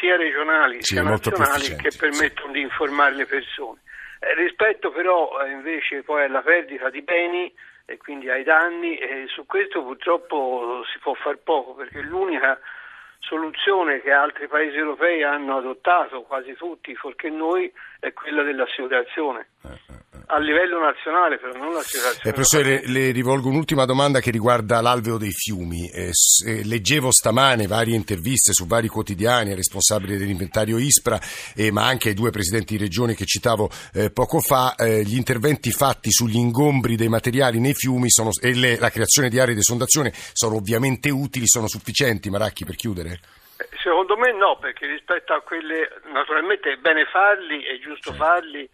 sia 0.00 0.16
regionali 0.16 0.82
sì, 0.82 0.94
sia 0.94 1.02
nazionali 1.02 1.76
che 1.76 1.90
permettono 1.98 2.52
di 2.52 2.62
informare 2.62 3.14
le 3.14 3.26
persone. 3.26 3.82
Eh, 4.20 4.32
rispetto 4.36 4.90
però 4.90 5.38
eh, 5.42 5.50
invece 5.50 6.02
poi 6.02 6.24
alla 6.24 6.40
perdita 6.40 6.88
di 6.88 7.02
beni, 7.02 7.52
e 7.90 7.96
quindi 7.96 8.28
ai 8.28 8.44
danni 8.44 8.98
e 8.98 9.24
su 9.28 9.46
questo 9.46 9.82
purtroppo 9.82 10.82
si 10.92 10.98
può 10.98 11.14
far 11.14 11.38
poco 11.38 11.72
perché 11.72 12.02
l'unica 12.02 12.60
soluzione 13.18 14.02
che 14.02 14.12
altri 14.12 14.46
paesi 14.46 14.76
europei 14.76 15.22
hanno 15.22 15.56
adottato, 15.56 16.20
quasi 16.22 16.52
tutti, 16.52 16.94
fuorché 16.94 17.30
noi, 17.30 17.72
è 17.98 18.12
quella 18.12 18.42
dell'assicurazione. 18.42 19.48
Eh, 19.64 19.72
eh 19.72 20.07
a 20.30 20.38
livello 20.38 20.78
nazionale, 20.78 21.38
però 21.38 21.56
non 21.56 21.72
la 21.72 21.80
situazione. 21.80 22.28
Eh, 22.28 22.32
professore, 22.32 22.82
le, 22.86 23.06
le, 23.06 23.10
rivolgo 23.12 23.48
un'ultima 23.48 23.86
domanda 23.86 24.20
che 24.20 24.30
riguarda 24.30 24.80
l'alveo 24.82 25.16
dei 25.16 25.32
fiumi. 25.32 25.88
Eh, 25.88 26.10
eh, 26.46 26.64
leggevo 26.64 27.10
stamane 27.10 27.66
varie 27.66 27.96
interviste 27.96 28.52
su 28.52 28.66
vari 28.66 28.88
quotidiani 28.88 29.50
ai 29.50 29.56
responsabili 29.56 30.18
dell'inventario 30.18 30.78
ISPRA, 30.78 31.18
eh, 31.56 31.72
ma 31.72 31.86
anche 31.86 32.08
ai 32.08 32.14
due 32.14 32.30
presidenti 32.30 32.76
di 32.76 32.82
regione 32.82 33.14
che 33.14 33.24
citavo 33.24 33.70
eh, 33.94 34.10
poco 34.10 34.40
fa. 34.40 34.74
Eh, 34.74 35.02
gli 35.02 35.16
interventi 35.16 35.70
fatti 35.70 36.10
sugli 36.10 36.36
ingombri 36.36 36.96
dei 36.96 37.08
materiali 37.08 37.58
nei 37.58 37.74
fiumi 37.74 38.10
sono, 38.10 38.30
e 38.42 38.54
le, 38.54 38.78
la 38.78 38.90
creazione 38.90 39.30
di 39.30 39.40
aree 39.40 39.54
di 39.54 39.60
esondazione 39.60 40.12
sono 40.12 40.56
ovviamente 40.56 41.08
utili, 41.08 41.46
sono 41.46 41.68
sufficienti, 41.68 42.28
Maracchi, 42.28 42.66
per 42.66 42.76
chiudere? 42.76 43.20
Secondo 43.82 44.16
me 44.16 44.32
no, 44.32 44.58
perché 44.60 44.86
rispetto 44.86 45.32
a 45.32 45.40
quelle, 45.40 45.88
naturalmente 46.12 46.72
è 46.72 46.76
bene 46.76 47.06
farli, 47.06 47.64
è 47.64 47.78
giusto 47.78 48.12
farli, 48.12 48.68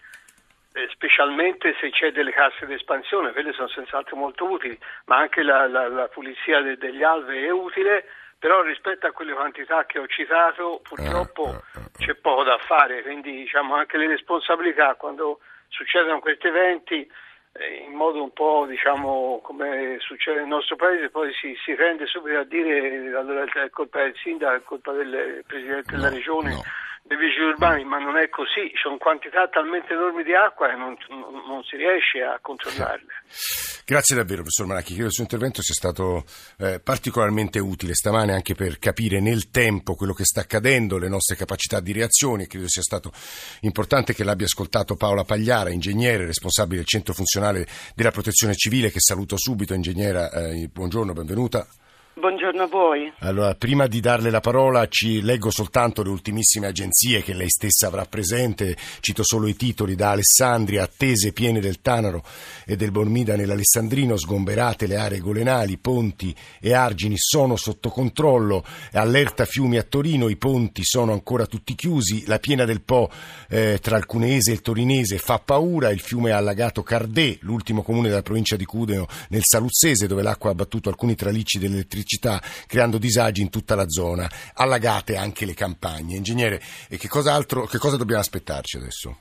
eh, 0.75 0.88
specialmente 0.90 1.76
se 1.81 1.90
c'è 1.90 2.11
delle 2.11 2.33
casse 2.33 2.66
di 2.66 2.75
espansione, 2.75 3.31
quelle 3.31 3.52
sono 3.52 3.69
senz'altro 3.69 4.16
molto 4.16 4.50
utili, 4.50 4.76
ma 5.07 5.19
anche 5.19 5.43
la, 5.43 5.69
la, 5.69 5.88
la 5.88 6.09
pulizia 6.09 6.61
de, 6.62 6.76
degli 6.76 7.04
alvei 7.04 7.45
è 7.45 7.50
utile, 7.50 8.04
però 8.38 8.61
rispetto 8.62 9.07
a 9.07 9.12
quelle 9.12 9.35
quantità 9.35 9.87
che 9.87 10.00
ho 10.00 10.07
citato 10.09 10.81
purtroppo 10.83 11.49
eh, 11.49 11.78
eh, 11.78 12.04
c'è 12.04 12.14
poco 12.16 12.43
da 12.43 12.59
fare, 12.59 13.02
quindi 13.02 13.31
diciamo 13.37 13.76
anche 13.76 13.97
le 13.97 14.09
responsabilità 14.09 14.97
quando 14.97 15.38
succedono 15.69 16.19
questi 16.19 16.49
eventi 16.49 17.09
in 17.87 17.93
modo 17.93 18.21
un 18.21 18.33
po' 18.33 18.66
diciamo 18.69 19.40
come 19.40 19.99
succede 20.00 20.40
nel 20.40 20.49
nostro 20.49 20.75
paese 20.75 21.09
poi 21.09 21.33
si, 21.35 21.54
si 21.64 21.73
rende 21.76 22.04
subito 22.04 22.38
a 22.38 22.45
dire 22.45 23.14
allora 23.14 23.45
è 23.45 23.71
colpa 23.71 24.00
del 24.00 24.14
sindaco, 24.16 24.57
è 24.57 24.62
colpa 24.64 24.90
del 24.90 25.45
presidente 25.47 25.93
della 25.93 26.09
regione. 26.09 26.50
no 26.50 26.62
dei 27.06 27.18
vigili 27.18 27.44
urbani, 27.44 27.84
ma 27.84 27.99
non 27.99 28.16
è 28.16 28.30
così, 28.30 28.73
sono 28.80 28.96
quantità 28.96 29.46
talmente 29.49 29.92
enormi 29.92 30.25
di 30.25 30.34
acqua 30.34 30.68
che 30.68 30.76
non, 30.76 30.96
non 31.46 31.62
si 31.62 31.76
riesce 31.76 32.23
a 32.23 32.38
controllarle. 32.40 33.12
Grazie 33.84 34.16
davvero, 34.16 34.40
professor 34.40 34.66
Maracchi, 34.66 34.94
credo 34.94 35.08
il 35.08 35.12
suo 35.12 35.23
intervento 35.25 35.61
sia 35.61 35.75
stato 35.75 36.25
eh, 36.56 36.80
particolarmente 36.80 37.58
utile 37.58 37.92
stamane 37.92 38.32
anche 38.32 38.54
per 38.54 38.78
capire 38.78 39.20
nel 39.20 39.50
tempo 39.50 39.94
quello 39.94 40.14
che 40.14 40.25
sta 40.25 40.40
accadendo, 40.40 40.96
le 40.96 41.11
nostre 41.11 41.37
capacità 41.37 41.80
di 41.80 41.92
reazione 41.92 42.46
credo 42.46 42.68
sia 42.68 42.80
stato 42.80 43.12
importante 43.61 44.14
che 44.14 44.25
l'abbia 44.25 44.46
ascoltato 44.46 44.96
Paola 44.96 45.25
Pagliara, 45.25 45.68
ingegnere, 45.68 46.25
responsabile 46.25 46.78
del 46.78 46.87
centro 46.87 47.12
funzionale 47.12 47.66
della 47.94 48.12
protezione 48.12 48.54
civile, 48.54 48.90
che 48.90 49.00
saluto 49.00 49.37
subito. 49.37 49.75
Ingegnera, 49.75 50.30
eh, 50.30 50.70
buongiorno, 50.73 51.12
benvenuta. 51.12 51.66
Buongiorno 52.16 52.62
a 52.62 52.66
voi. 52.68 53.12
Allora, 53.18 53.56
prima 53.56 53.88
di 53.88 53.99
darle 53.99 54.30
la 54.30 54.38
parola, 54.38 54.87
ci 54.87 55.21
leggo 55.21 55.50
soltanto 55.50 56.04
le 56.04 56.11
ultimissime 56.11 56.68
agenzie 56.68 57.25
che 57.25 57.35
lei 57.35 57.49
stessa 57.50 57.88
avrà 57.88 58.04
presente. 58.04 58.76
Cito 59.00 59.25
solo 59.25 59.49
i 59.49 59.56
titoli 59.56 59.97
da 59.97 60.11
Alessandria, 60.11 60.85
attese 60.85 61.33
piene 61.33 61.59
del 61.59 61.80
Tanaro 61.80 62.23
e 62.64 62.76
del 62.76 62.92
Bormida 62.92 63.35
nell'Alessandrino, 63.35 64.16
sgomberate 64.16 64.87
le 64.87 64.94
aree 64.94 65.18
golenali, 65.18 65.76
ponti 65.76 66.33
e 66.61 66.73
argini 66.73 67.16
sono 67.18 67.56
sotto 67.56 67.88
controllo, 67.88 68.64
allerta 68.92 69.44
fiumi 69.44 69.76
a 69.76 69.83
Torino, 69.83 70.28
i 70.28 70.37
ponti 70.37 70.85
sono 70.85 71.11
ancora 71.11 71.47
tutti 71.47 71.75
chiusi, 71.75 72.26
la 72.26 72.38
piena 72.38 72.64
del 72.64 72.83
Po 72.83 73.11
eh, 73.49 73.80
tra 73.83 73.97
il 73.97 74.06
Cuneese 74.06 74.52
e 74.52 74.54
il 74.54 74.62
Torinese 74.62 75.18
fa 75.18 75.40
paura, 75.40 75.90
il 75.90 76.00
fiume 76.00 76.30
ha 76.30 76.37
allagato 76.37 76.85
Cardè, 76.85 77.38
l'ultimo 77.40 77.83
comune 77.83 78.09
della 78.09 78.23
provincia 78.23 78.54
di 78.54 78.64
Cudeo, 78.64 79.09
nel 79.30 79.42
Saluzzese, 79.42 80.06
dove 80.06 80.23
l'acqua 80.23 80.50
ha 80.50 80.52
abbattuto 80.52 80.88
alcuni 80.88 81.16
tralicci 81.16 81.59
dell'elettricità 81.59 82.02
elettricità, 82.04 82.40
creando 82.66 82.99
disagi 82.99 83.40
in 83.40 83.50
tutta 83.50 83.75
la 83.75 83.88
zona, 83.88 84.28
allagate 84.54 85.16
anche 85.16 85.46
le 85.46 85.54
campagne. 85.54 86.16
Ingegnere, 86.16 86.61
e 86.88 86.99
che 86.99 87.08
cosa, 87.08 87.32
altro, 87.32 87.64
che 87.64 87.78
cosa 87.78 87.96
dobbiamo 87.96 88.20
aspettarci 88.20 88.76
adesso? 88.76 89.18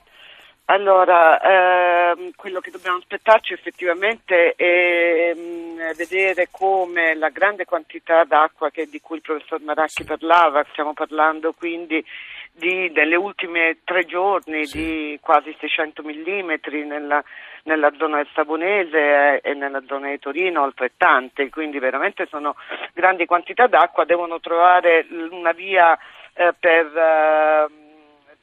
Allora, 0.66 2.12
ehm, 2.12 2.30
quello 2.36 2.60
che 2.60 2.70
dobbiamo 2.70 2.96
aspettarci 2.96 3.52
effettivamente 3.52 4.54
è 4.56 5.34
mh, 5.34 5.40
mm, 5.40 5.92
vedere 5.96 6.48
come 6.50 7.14
la 7.14 7.28
grande 7.28 7.66
quantità 7.66 8.24
d'acqua 8.24 8.70
che, 8.70 8.86
di 8.86 8.98
cui 9.00 9.16
il 9.16 9.22
professor 9.22 9.60
Maracchi 9.60 10.02
sì. 10.02 10.04
parlava, 10.04 10.64
stiamo 10.70 10.94
parlando 10.94 11.52
quindi 11.52 12.02
di, 12.50 12.90
delle 12.92 13.16
ultime 13.16 13.78
tre 13.84 14.06
giorni 14.06 14.64
sì. 14.66 14.78
di 14.78 15.18
quasi 15.20 15.54
600 15.60 16.02
mm 16.02 16.52
nella, 16.86 17.22
nella, 17.64 17.92
zona 17.96 18.16
del 18.16 18.28
Sabonese 18.32 19.40
e 19.40 19.54
nella 19.54 19.82
zona 19.86 20.10
di 20.10 20.18
Torino 20.18 20.62
altrettante, 20.62 21.50
quindi 21.50 21.78
veramente 21.78 22.26
sono 22.26 22.56
grandi 22.92 23.26
quantità 23.26 23.66
d'acqua, 23.66 24.04
devono 24.04 24.40
trovare 24.40 25.06
una 25.30 25.52
via 25.52 25.98
eh, 26.34 26.54
per... 26.58 26.96
Eh, 26.96 27.82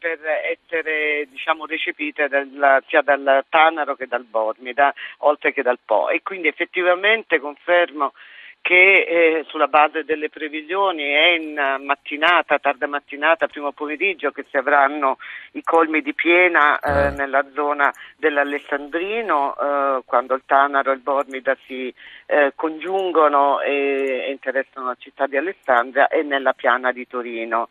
per 0.01 0.17
essere 0.25 1.27
diciamo, 1.29 1.67
recepite 1.67 2.27
dal, 2.27 2.83
sia 2.87 3.03
dal 3.03 3.45
Tanaro 3.47 3.93
che 3.93 4.07
dal 4.07 4.23
Bormida, 4.23 4.91
oltre 5.19 5.53
che 5.53 5.61
dal 5.61 5.77
Po. 5.85 6.09
E 6.09 6.23
quindi 6.23 6.47
effettivamente 6.47 7.39
confermo 7.39 8.13
che 8.61 9.05
eh, 9.07 9.45
sulla 9.47 9.67
base 9.67 10.03
delle 10.03 10.29
previsioni 10.29 11.03
è 11.03 11.29
in 11.29 11.79
mattinata, 11.83 12.59
tarda 12.59 12.85
mattinata, 12.87 13.47
primo 13.47 13.71
pomeriggio 13.71 14.31
che 14.31 14.45
si 14.49 14.55
avranno 14.55 15.17
i 15.53 15.63
colmi 15.63 16.01
di 16.01 16.13
piena 16.13 16.79
eh, 16.79 17.07
eh. 17.07 17.09
nella 17.11 17.43
zona 17.53 17.91
dell'Alessandrino 18.17 19.55
eh, 19.55 20.01
quando 20.05 20.35
il 20.35 20.43
Tanaro 20.45 20.91
e 20.91 20.93
il 20.93 20.99
Bormida 20.99 21.57
si 21.65 21.93
eh, 22.27 22.53
congiungono 22.55 23.61
e, 23.61 24.25
e 24.27 24.31
interessano 24.31 24.87
la 24.87 24.95
città 24.97 25.25
di 25.25 25.37
Alessandria 25.37 26.07
e 26.07 26.21
nella 26.21 26.53
piana 26.53 26.91
di 26.91 27.07
Torino. 27.07 27.69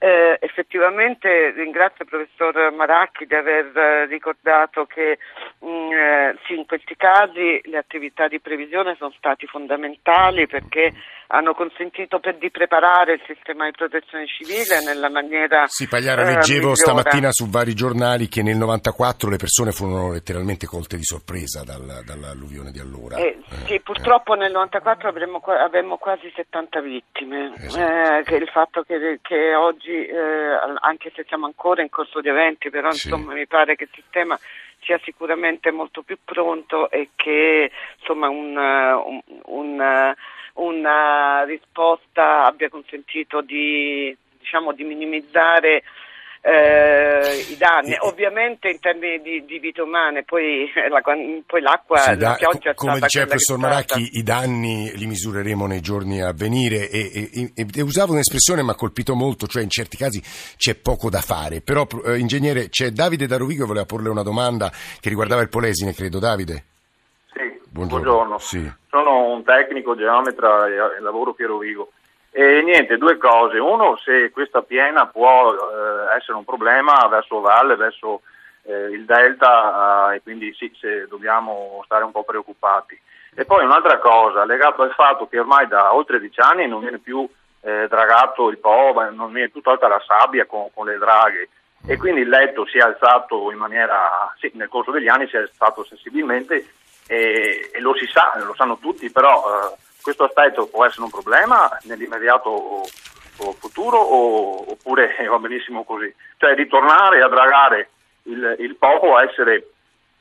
Eh, 0.00 0.38
effettivamente 0.40 1.50
ringrazio 1.50 2.04
il 2.04 2.10
professor 2.10 2.72
Maracchi 2.72 3.26
di 3.26 3.34
aver 3.34 3.76
eh, 3.76 4.06
ricordato 4.06 4.86
che 4.86 5.18
mh, 5.58 5.66
mm, 5.66 5.92
eh, 5.92 6.36
sì, 6.46 6.56
in 6.56 6.66
questi 6.66 6.94
casi 6.96 7.60
le 7.64 7.78
attività 7.78 8.28
di 8.28 8.38
previsione 8.38 8.94
sono 8.96 9.12
state 9.16 9.48
fondamentali 9.48 10.46
perché 10.46 10.92
hanno 11.30 11.52
consentito 11.52 12.20
per, 12.20 12.36
di 12.38 12.50
preparare 12.50 13.14
il 13.14 13.22
sistema 13.26 13.66
di 13.66 13.72
protezione 13.72 14.26
civile 14.26 14.82
nella 14.84 15.10
maniera 15.10 15.66
Sì, 15.66 15.86
Pagliara, 15.86 16.22
eh, 16.22 16.34
leggevo 16.34 16.70
migliore. 16.70 16.76
stamattina 16.76 17.32
su 17.32 17.48
vari 17.48 17.74
giornali 17.74 18.28
che 18.28 18.42
nel 18.42 18.56
94 18.56 19.28
le 19.28 19.36
persone 19.36 19.72
furono 19.72 20.12
letteralmente 20.12 20.66
colte 20.66 20.96
di 20.96 21.04
sorpresa 21.04 21.64
dal, 21.64 22.02
dall'alluvione 22.04 22.70
di 22.70 22.78
allora. 22.78 23.16
Eh, 23.16 23.38
sì, 23.66 23.74
eh, 23.74 23.80
purtroppo 23.80 24.34
nel 24.34 24.52
94 24.52 25.08
avremmo, 25.08 25.38
avremmo 25.38 25.98
quasi 25.98 26.32
70 26.34 26.80
vittime, 26.80 27.52
esatto. 27.56 28.22
che 28.24 28.34
il 28.36 28.48
fatto 28.48 28.82
che, 28.82 29.18
che 29.20 29.54
oggi 29.54 30.06
eh, 30.06 30.58
anche 30.80 31.12
se 31.14 31.24
siamo 31.28 31.44
ancora 31.44 31.82
in 31.82 31.90
corso 31.90 32.20
di 32.20 32.28
eventi, 32.28 32.70
però 32.70 32.90
sì. 32.90 33.08
insomma, 33.08 33.34
mi 33.34 33.46
pare 33.46 33.76
che 33.76 33.84
il 33.84 33.90
sistema 33.92 34.38
sia 34.80 34.98
sicuramente 35.02 35.70
molto 35.70 36.02
più 36.02 36.16
pronto 36.24 36.90
e 36.90 37.10
che 37.16 37.70
insomma, 37.98 38.28
un, 38.28 38.56
un, 38.56 39.20
un, 39.44 40.14
una 40.54 41.44
risposta 41.44 42.46
abbia 42.46 42.68
consentito 42.68 43.40
di, 43.40 44.16
diciamo, 44.38 44.72
di 44.72 44.84
minimizzare 44.84 45.82
eh, 46.40 47.46
i 47.50 47.56
danni. 47.56 47.94
Ovviamente 48.00 48.68
in 48.68 48.80
termini 48.80 49.20
di, 49.20 49.44
di 49.44 49.58
vite 49.58 49.82
umane, 49.82 50.24
poi, 50.24 50.70
la, 50.88 51.00
poi 51.00 51.60
l'acqua, 51.60 51.98
sì, 51.98 52.16
da, 52.16 52.30
la 52.30 52.34
pioggia 52.34 52.74
Come 52.74 53.00
diceva 53.00 53.24
il 53.24 53.30
professor 53.30 53.58
Maracchi, 53.58 54.18
i 54.18 54.22
danni 54.22 54.90
li 54.94 55.06
misureremo 55.06 55.66
nei 55.66 55.80
giorni 55.80 56.20
a 56.20 56.32
venire 56.32 56.88
e, 56.88 57.30
e, 57.32 57.52
e, 57.54 57.66
e, 57.74 57.82
usavo 57.82 58.12
un'espressione 58.12 58.62
mi 58.62 58.70
ha 58.70 58.74
colpito 58.74 59.14
molto, 59.14 59.46
cioè 59.46 59.62
in 59.62 59.70
certi 59.70 59.96
casi 59.96 60.22
c'è 60.56 60.74
poco 60.74 61.10
da 61.10 61.20
fare. 61.20 61.60
Però, 61.60 61.86
eh, 62.06 62.18
ingegnere, 62.18 62.68
c'è 62.68 62.90
Davide 62.90 63.26
da 63.26 63.36
Rovigo 63.36 63.62
che 63.62 63.68
voleva 63.68 63.86
porle 63.86 64.08
una 64.08 64.22
domanda 64.22 64.70
che 65.00 65.08
riguardava 65.08 65.42
il 65.42 65.48
Polesine, 65.48 65.92
credo. 65.92 66.18
Davide? 66.18 66.64
Buongiorno. 67.78 68.04
buongiorno. 68.04 68.38
Sì. 68.38 68.72
Sono 68.90 69.32
un 69.32 69.44
tecnico 69.44 69.94
geometra 69.94 70.66
e 70.66 71.00
lavoro 71.00 71.32
qui 71.32 71.44
a 71.44 71.46
Rovigo. 71.46 71.92
E 72.32 72.62
niente, 72.62 72.98
due 72.98 73.16
cose. 73.18 73.58
Uno, 73.58 73.96
se 73.98 74.30
questa 74.30 74.62
piena 74.62 75.06
può 75.06 75.52
eh, 75.52 76.16
essere 76.16 76.36
un 76.36 76.44
problema 76.44 77.06
verso 77.08 77.40
valle, 77.40 77.76
verso 77.76 78.22
eh, 78.62 78.90
il 78.90 79.04
delta, 79.04 80.10
eh, 80.10 80.16
e 80.16 80.22
quindi 80.22 80.52
sì, 80.54 80.72
se 80.80 81.06
dobbiamo 81.06 81.82
stare 81.84 82.02
un 82.02 82.10
po' 82.10 82.24
preoccupati. 82.24 83.00
E 83.34 83.44
poi 83.44 83.64
un'altra 83.64 83.98
cosa, 83.98 84.44
legato 84.44 84.82
al 84.82 84.92
fatto 84.92 85.28
che 85.28 85.38
ormai 85.38 85.68
da 85.68 85.94
oltre 85.94 86.18
dieci 86.18 86.40
anni 86.40 86.66
non 86.66 86.80
viene 86.80 86.98
più 86.98 87.28
eh, 87.60 87.86
dragato 87.88 88.48
il 88.50 88.58
Po, 88.58 88.92
non 89.12 89.32
viene 89.32 89.50
più 89.50 89.60
tolta 89.60 89.86
la 89.86 90.02
sabbia 90.04 90.46
con, 90.46 90.66
con, 90.74 90.86
le 90.86 90.98
draghe 90.98 91.48
e 91.86 91.96
quindi 91.96 92.22
il 92.22 92.28
letto 92.28 92.66
si 92.66 92.78
è 92.78 92.80
alzato 92.80 93.52
in 93.52 93.58
maniera, 93.58 94.34
sì, 94.38 94.50
nel 94.54 94.68
corso 94.68 94.90
degli 94.90 95.06
anni 95.06 95.28
si 95.28 95.36
è 95.36 95.40
alzato 95.40 95.84
sensibilmente 95.84 96.66
e, 97.08 97.70
e 97.72 97.80
lo 97.80 97.96
si 97.96 98.06
sa, 98.06 98.32
lo 98.36 98.54
sanno 98.54 98.78
tutti, 98.78 99.10
però 99.10 99.42
eh, 99.42 99.76
questo 100.00 100.24
aspetto 100.24 100.66
può 100.66 100.84
essere 100.84 101.02
un 101.02 101.10
problema 101.10 101.68
nell'immediato 101.82 102.86
futuro 103.58 103.98
o, 103.98 104.70
oppure 104.72 105.16
va 105.28 105.38
benissimo 105.38 105.84
così. 105.84 106.12
Cioè 106.36 106.54
ritornare 106.54 107.22
a 107.22 107.28
dragare 107.28 107.90
il, 108.24 108.56
il 108.58 108.76
Po 108.76 109.00
può 109.00 109.18
essere 109.18 109.70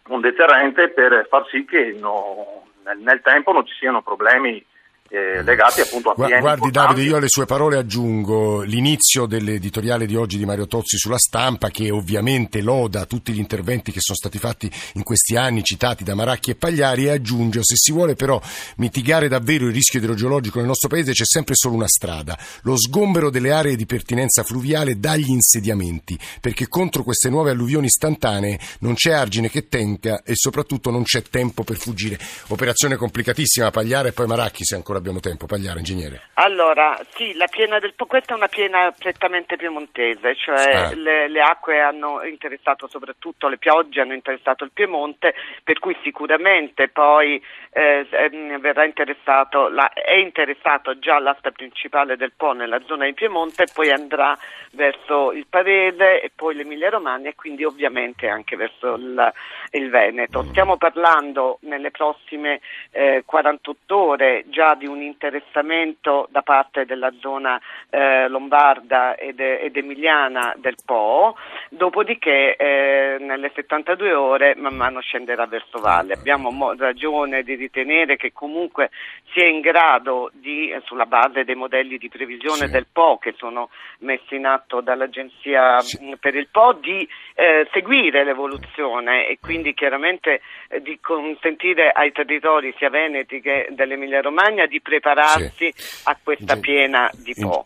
un 0.07 0.21
deterrente 0.21 0.89
per 0.89 1.27
far 1.29 1.45
sì 1.49 1.65
che 1.65 1.95
no, 1.99 2.63
nel, 2.83 2.97
nel 2.99 3.21
tempo 3.21 3.51
non 3.51 3.65
ci 3.65 3.73
siano 3.75 4.01
problemi 4.01 4.63
eh, 5.09 5.41
legati 5.43 5.81
appunto 5.81 6.11
a 6.11 6.13
piani 6.13 6.41
Guardi 6.41 6.71
Davide, 6.71 7.01
io 7.01 7.17
alle 7.17 7.29
sue 7.29 7.45
parole 7.45 7.77
aggiungo 7.77 8.61
l'inizio 8.61 9.25
dell'editoriale 9.25 10.05
di 10.05 10.15
oggi 10.15 10.37
di 10.37 10.45
Mario 10.45 10.67
Tozzi 10.67 10.97
sulla 10.97 11.17
stampa 11.17 11.69
che 11.69 11.89
ovviamente 11.91 12.61
loda 12.61 13.05
tutti 13.05 13.31
gli 13.31 13.39
interventi 13.39 13.91
che 13.91 13.99
sono 14.01 14.17
stati 14.17 14.37
fatti 14.37 14.69
in 14.93 15.03
questi 15.03 15.35
anni 15.35 15.63
citati 15.63 16.03
da 16.03 16.15
Maracchi 16.15 16.51
e 16.51 16.55
Pagliari 16.55 17.05
e 17.05 17.11
aggiunge 17.11 17.61
se 17.63 17.75
si 17.75 17.91
vuole 17.91 18.15
però 18.15 18.41
mitigare 18.77 19.27
davvero 19.27 19.67
il 19.67 19.73
rischio 19.73 19.99
idrogeologico 19.99 20.57
nel 20.57 20.67
nostro 20.67 20.89
paese 20.89 21.13
c'è 21.13 21.25
sempre 21.25 21.55
solo 21.55 21.75
una 21.75 21.87
strada, 21.87 22.37
lo 22.63 22.77
sgombero 22.77 23.29
delle 23.29 23.51
aree 23.51 23.75
di 23.75 23.85
pertinenza 23.85 24.43
fluviale 24.43 24.99
dagli 24.99 25.29
insediamenti 25.29 26.17
perché 26.41 26.67
contro 26.67 27.03
queste 27.03 27.29
nuove 27.29 27.51
alluvioni 27.51 27.85
istantanee 27.85 28.59
non 28.79 28.95
c'è 28.95 29.13
argine 29.13 29.49
che 29.49 29.67
tenga 29.67 30.21
e 30.23 30.33
soprattutto 30.35 30.91
non 30.91 31.03
c'è 31.03 31.21
tempo 31.21 31.63
per 31.63 31.77
fuggire. 31.77 32.19
Operazione 32.47 32.95
complicatissima 32.95 33.71
Pagliare 33.71 34.09
e 34.09 34.11
poi 34.11 34.27
Maracchi 34.27 34.65
se 34.65 34.75
ancora 34.75 34.96
ancora 34.97 34.99
abbiamo 34.99 35.19
tempo. 35.19 35.45
Pagliare, 35.45 35.79
ingegnere. 35.79 36.21
Allora, 36.35 36.99
sì, 37.15 37.33
la 37.35 37.47
piena 37.47 37.79
del 37.79 37.93
Po, 37.93 38.05
questa 38.05 38.33
è 38.33 38.37
una 38.37 38.47
piena 38.47 38.91
prettamente 38.97 39.55
piemontese, 39.55 40.35
cioè 40.35 40.75
Ah. 40.75 40.93
le, 40.93 41.29
le 41.29 41.41
acque 41.41 41.79
hanno 41.79 42.23
interessato 42.23 42.87
soprattutto, 42.87 43.47
le 43.47 43.57
piogge 43.57 44.01
hanno 44.01 44.13
interessato 44.13 44.63
il 44.63 44.71
Piemonte, 44.73 45.33
per 45.63 45.79
cui 45.79 45.95
sicuramente 46.03 46.89
poi 46.89 47.41
eh, 47.71 48.07
ehm, 48.09 48.59
verrà 48.59 48.85
interessato, 48.85 49.69
la- 49.69 49.93
è 49.93 50.15
interessato 50.15 50.97
già 50.99 51.19
l'asta 51.19 51.51
principale 51.51 52.17
del 52.17 52.33
Po 52.35 52.51
nella 52.51 52.81
zona 52.85 53.05
di 53.05 53.13
Piemonte, 53.13 53.65
poi 53.73 53.91
andrà 53.91 54.37
verso 54.71 55.31
il 55.31 55.45
Pavese 55.47 56.21
e 56.21 56.31
poi 56.35 56.55
l'Emilia 56.55 56.89
Romagna 56.89 57.29
e 57.29 57.35
quindi 57.35 57.63
ovviamente 57.63 58.27
anche 58.27 58.55
verso 58.55 58.95
il, 58.95 59.31
il 59.71 59.89
Veneto. 59.89 60.43
Stiamo 60.49 60.77
parlando 60.77 61.59
nelle 61.61 61.91
prossime 61.91 62.61
eh, 62.91 63.23
48 63.25 63.97
ore 63.97 64.43
già 64.47 64.75
di 64.75 64.87
un 64.87 65.01
interessamento 65.01 66.27
da 66.31 66.41
parte 66.41 66.85
della 66.85 67.11
zona 67.19 67.59
eh, 67.89 68.27
lombarda 68.27 69.15
ed, 69.15 69.39
ed 69.39 69.75
emiliana 69.75 70.53
del 70.57 70.75
Po, 70.85 71.35
dopodiché 71.69 72.55
eh, 72.55 73.17
nelle 73.19 73.51
72 73.53 74.13
ore 74.13 74.55
man 74.55 74.75
mano 74.75 75.01
scenderà 75.01 75.45
verso 75.45 75.79
valle. 75.79 76.13
Abbiamo 76.13 76.49
mo- 76.49 76.75
ragione 76.77 77.43
di 77.43 77.55
ritenere 77.55 78.15
che 78.15 78.31
comunque 78.31 78.89
sia 79.33 79.45
in 79.45 79.59
grado 79.59 80.29
di, 80.33 80.73
sulla 80.85 81.05
base 81.05 81.43
dei 81.43 81.55
modelli 81.55 81.97
di 81.97 82.09
previsione 82.09 82.69
del 82.69 82.87
Po 82.91 83.17
che 83.17 83.33
sono 83.37 83.69
messi 83.99 84.35
in 84.35 84.45
atto 84.45 84.81
dall'Agenzia 84.81 85.77
mh, 85.77 86.13
per 86.19 86.35
il 86.35 86.47
Po, 86.49 86.73
di 86.73 87.07
eh, 87.35 87.67
seguire 87.71 88.23
l'evoluzione 88.23 89.27
e 89.27 89.37
quindi 89.39 89.56
chiaramente 89.73 90.41
eh, 90.69 90.81
di 90.81 90.99
consentire 90.99 91.89
ai 91.89 92.11
territori 92.11 92.73
sia 92.77 92.89
veneti 92.89 93.41
che 93.41 93.67
dell'Emilia 93.71 94.21
Romagna 94.21 94.65
di 94.65 94.81
prepararsi 94.81 95.73
a 96.03 96.17
questa 96.21 96.57
piena 96.57 97.09
di 97.13 97.33
Po. 97.39 97.63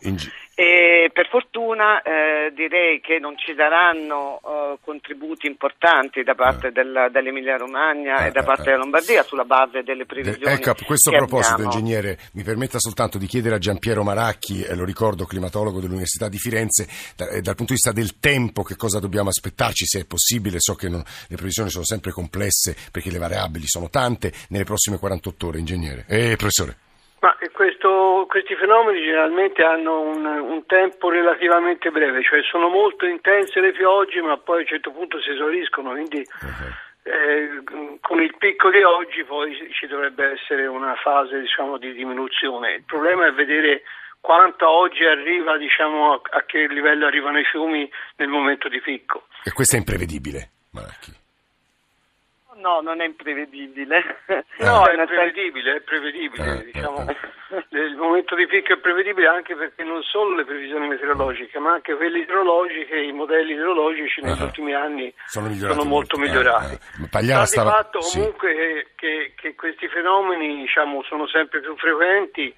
E 0.62 1.10
per 1.12 1.26
fortuna 1.28 2.02
eh, 2.02 2.52
direi 2.54 3.00
che 3.00 3.18
non 3.18 3.36
ci 3.36 3.52
saranno 3.56 4.38
eh, 4.44 4.78
contributi 4.84 5.48
importanti 5.48 6.22
da 6.22 6.36
parte 6.36 6.70
del- 6.70 7.08
dell'Emilia 7.10 7.56
Romagna 7.56 8.26
e 8.26 8.30
da 8.30 8.44
parte 8.44 8.64
della 8.64 8.76
Lombardia 8.76 9.24
sulla 9.24 9.42
base 9.44 9.82
delle 9.82 10.06
previsioni. 10.06 10.54
Ecco, 10.54 10.70
a 10.70 10.76
questo 10.86 11.10
proposito, 11.10 11.54
abbiamo. 11.54 11.72
ingegnere, 11.72 12.16
mi 12.34 12.44
permetta 12.44 12.78
soltanto 12.78 13.18
di 13.18 13.26
chiedere 13.26 13.56
a 13.56 13.58
Giampiero 13.58 14.04
Maracchi, 14.04 14.62
eh, 14.62 14.76
lo 14.76 14.84
ricordo, 14.84 15.24
climatologo 15.24 15.80
dell'Università 15.80 16.28
di 16.28 16.38
Firenze, 16.38 16.86
da- 17.16 17.28
eh, 17.30 17.40
dal 17.40 17.56
punto 17.56 17.72
di 17.72 17.80
vista 17.82 17.90
del 17.90 18.20
tempo, 18.20 18.62
che 18.62 18.76
cosa 18.76 19.00
dobbiamo 19.00 19.30
aspettarci, 19.30 19.84
se 19.84 20.00
è 20.02 20.06
possibile, 20.06 20.58
so 20.60 20.76
che 20.76 20.88
non- 20.88 21.02
le 21.28 21.34
previsioni 21.36 21.70
sono 21.70 21.84
sempre 21.84 22.12
complesse 22.12 22.76
perché 22.92 23.10
le 23.10 23.18
variabili 23.18 23.66
sono 23.66 23.88
tante, 23.90 24.32
nelle 24.50 24.62
prossime 24.64 24.96
48 24.98 25.48
ore, 25.48 25.58
ingegnere. 25.58 26.04
Eh, 26.06 26.36
professore. 26.36 26.76
Ma 27.22 27.36
questo- 27.52 28.26
questi 28.28 28.56
fenomeni 28.56 29.00
generalmente 29.00 29.62
hanno 29.62 30.00
un, 30.00 30.24
un 30.24 30.66
tempo 30.66 31.08
relativamente 31.08 31.92
breve, 31.92 32.20
cioè 32.24 32.42
sono 32.42 32.68
molto 32.68 33.06
intense 33.06 33.60
le 33.60 33.70
piogge 33.70 34.20
ma 34.20 34.36
poi 34.38 34.56
a 34.56 34.60
un 34.62 34.66
certo 34.66 34.90
punto 34.90 35.20
si 35.20 35.30
esauriscono, 35.30 35.92
quindi 35.92 36.26
eh, 37.04 37.62
con 38.00 38.20
il 38.20 38.34
picco 38.36 38.70
di 38.70 38.82
oggi 38.82 39.22
poi 39.22 39.56
ci 39.72 39.86
dovrebbe 39.86 40.32
essere 40.32 40.66
una 40.66 40.96
fase 40.96 41.38
diciamo, 41.38 41.78
di 41.78 41.92
diminuzione. 41.92 42.74
Il 42.74 42.84
problema 42.84 43.26
è 43.26 43.32
vedere 43.32 43.82
quanta 44.20 44.68
oggi 44.68 45.04
arriva, 45.04 45.56
diciamo, 45.58 46.14
a, 46.14 46.42
che 46.42 46.66
livello 46.66 47.06
arrivano 47.06 47.38
i 47.38 47.44
fiumi 47.44 47.88
nel 48.16 48.28
momento 48.28 48.68
di 48.68 48.80
picco. 48.80 49.26
E 49.44 49.52
questo 49.52 49.76
è 49.76 49.78
imprevedibile, 49.78 50.50
Maracchi. 50.72 51.21
No, 52.56 52.80
non 52.80 53.00
è 53.00 53.04
imprevedibile. 53.06 54.18
No, 54.58 54.84
è 54.86 55.04
prevedibile, 55.06 55.76
è 55.76 55.80
prevedibile. 55.80 56.64
diciamo. 56.64 57.04
Il 57.70 57.96
momento 57.96 58.34
di 58.34 58.46
picco 58.46 58.72
è 58.74 58.78
prevedibile 58.78 59.26
anche 59.26 59.54
perché 59.54 59.82
non 59.84 60.02
solo 60.02 60.34
le 60.36 60.44
previsioni 60.44 60.86
meteorologiche, 60.88 61.58
ma 61.58 61.72
anche 61.72 61.94
quelle 61.96 62.18
idrologiche, 62.20 62.96
i 62.98 63.12
modelli 63.12 63.52
idrologici 63.52 64.20
negli 64.22 64.40
ultimi 64.40 64.72
anni 64.74 65.12
Sono 65.26 65.48
migliorati 65.48 65.78
sono 65.78 65.88
molto 65.88 66.16
molto. 66.16 66.32
migliorati. 66.32 66.78
Pagliara 67.10 67.44
Sta 67.44 67.62
di 67.62 67.68
stava... 67.68 67.70
fatto 67.82 68.00
sì. 68.00 68.18
comunque 68.18 68.54
che, 68.54 68.86
che- 68.96 69.32
che 69.36 69.54
questi 69.54 69.88
fenomeni 69.88 70.56
diciamo, 70.56 71.02
sono 71.02 71.26
sempre 71.26 71.60
più 71.60 71.76
frequenti 71.76 72.54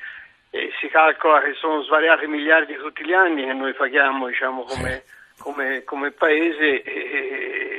e 0.51 0.71
si 0.81 0.89
calcola 0.89 1.41
che 1.43 1.55
sono 1.55 1.83
svariati 1.83 2.27
miliardi 2.29 2.77
tutti 2.77 3.05
gli 3.05 3.13
anni 3.13 3.45
che 3.45 3.53
noi 3.53 3.73
paghiamo 3.75 4.29
diciamo, 4.29 4.63
come, 4.63 5.03
come- 5.39 5.83
come 5.83 6.11
paese 6.13 6.83
e, 6.83 7.74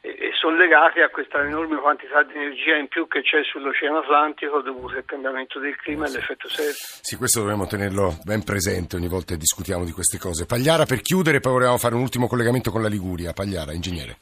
e- 0.00 0.30
sono 0.40 0.56
legati 0.56 1.00
a 1.00 1.08
questa 1.10 1.44
enorme 1.44 1.76
quantità 1.76 2.22
di 2.22 2.34
energia 2.34 2.76
in 2.76 2.88
più 2.88 3.06
che 3.06 3.22
c'è 3.22 3.42
sull'Oceano 3.42 3.98
Atlantico 3.98 4.60
dovuto 4.62 4.96
al 4.96 5.04
cambiamento 5.04 5.58
del 5.58 5.76
clima 5.76 6.06
e 6.06 6.08
all'effetto 6.08 6.48
serra. 6.48 6.72
Sì, 6.72 7.16
questo 7.16 7.40
dovremmo 7.40 7.66
tenerlo 7.66 8.18
ben 8.24 8.42
presente 8.42 8.96
ogni 8.96 9.08
volta 9.08 9.34
che 9.34 9.38
discutiamo 9.38 9.84
di 9.84 9.92
queste 9.92 10.18
cose. 10.18 10.46
Pagliara, 10.46 10.86
per 10.86 11.02
chiudere, 11.02 11.40
poi 11.40 11.52
volevamo 11.52 11.78
fare 11.78 11.94
un 11.94 12.00
ultimo 12.00 12.26
collegamento 12.26 12.70
con 12.70 12.82
la 12.82 12.88
Liguria. 12.88 13.32
Pagliara, 13.32 13.72
ingegnere. 13.72 14.16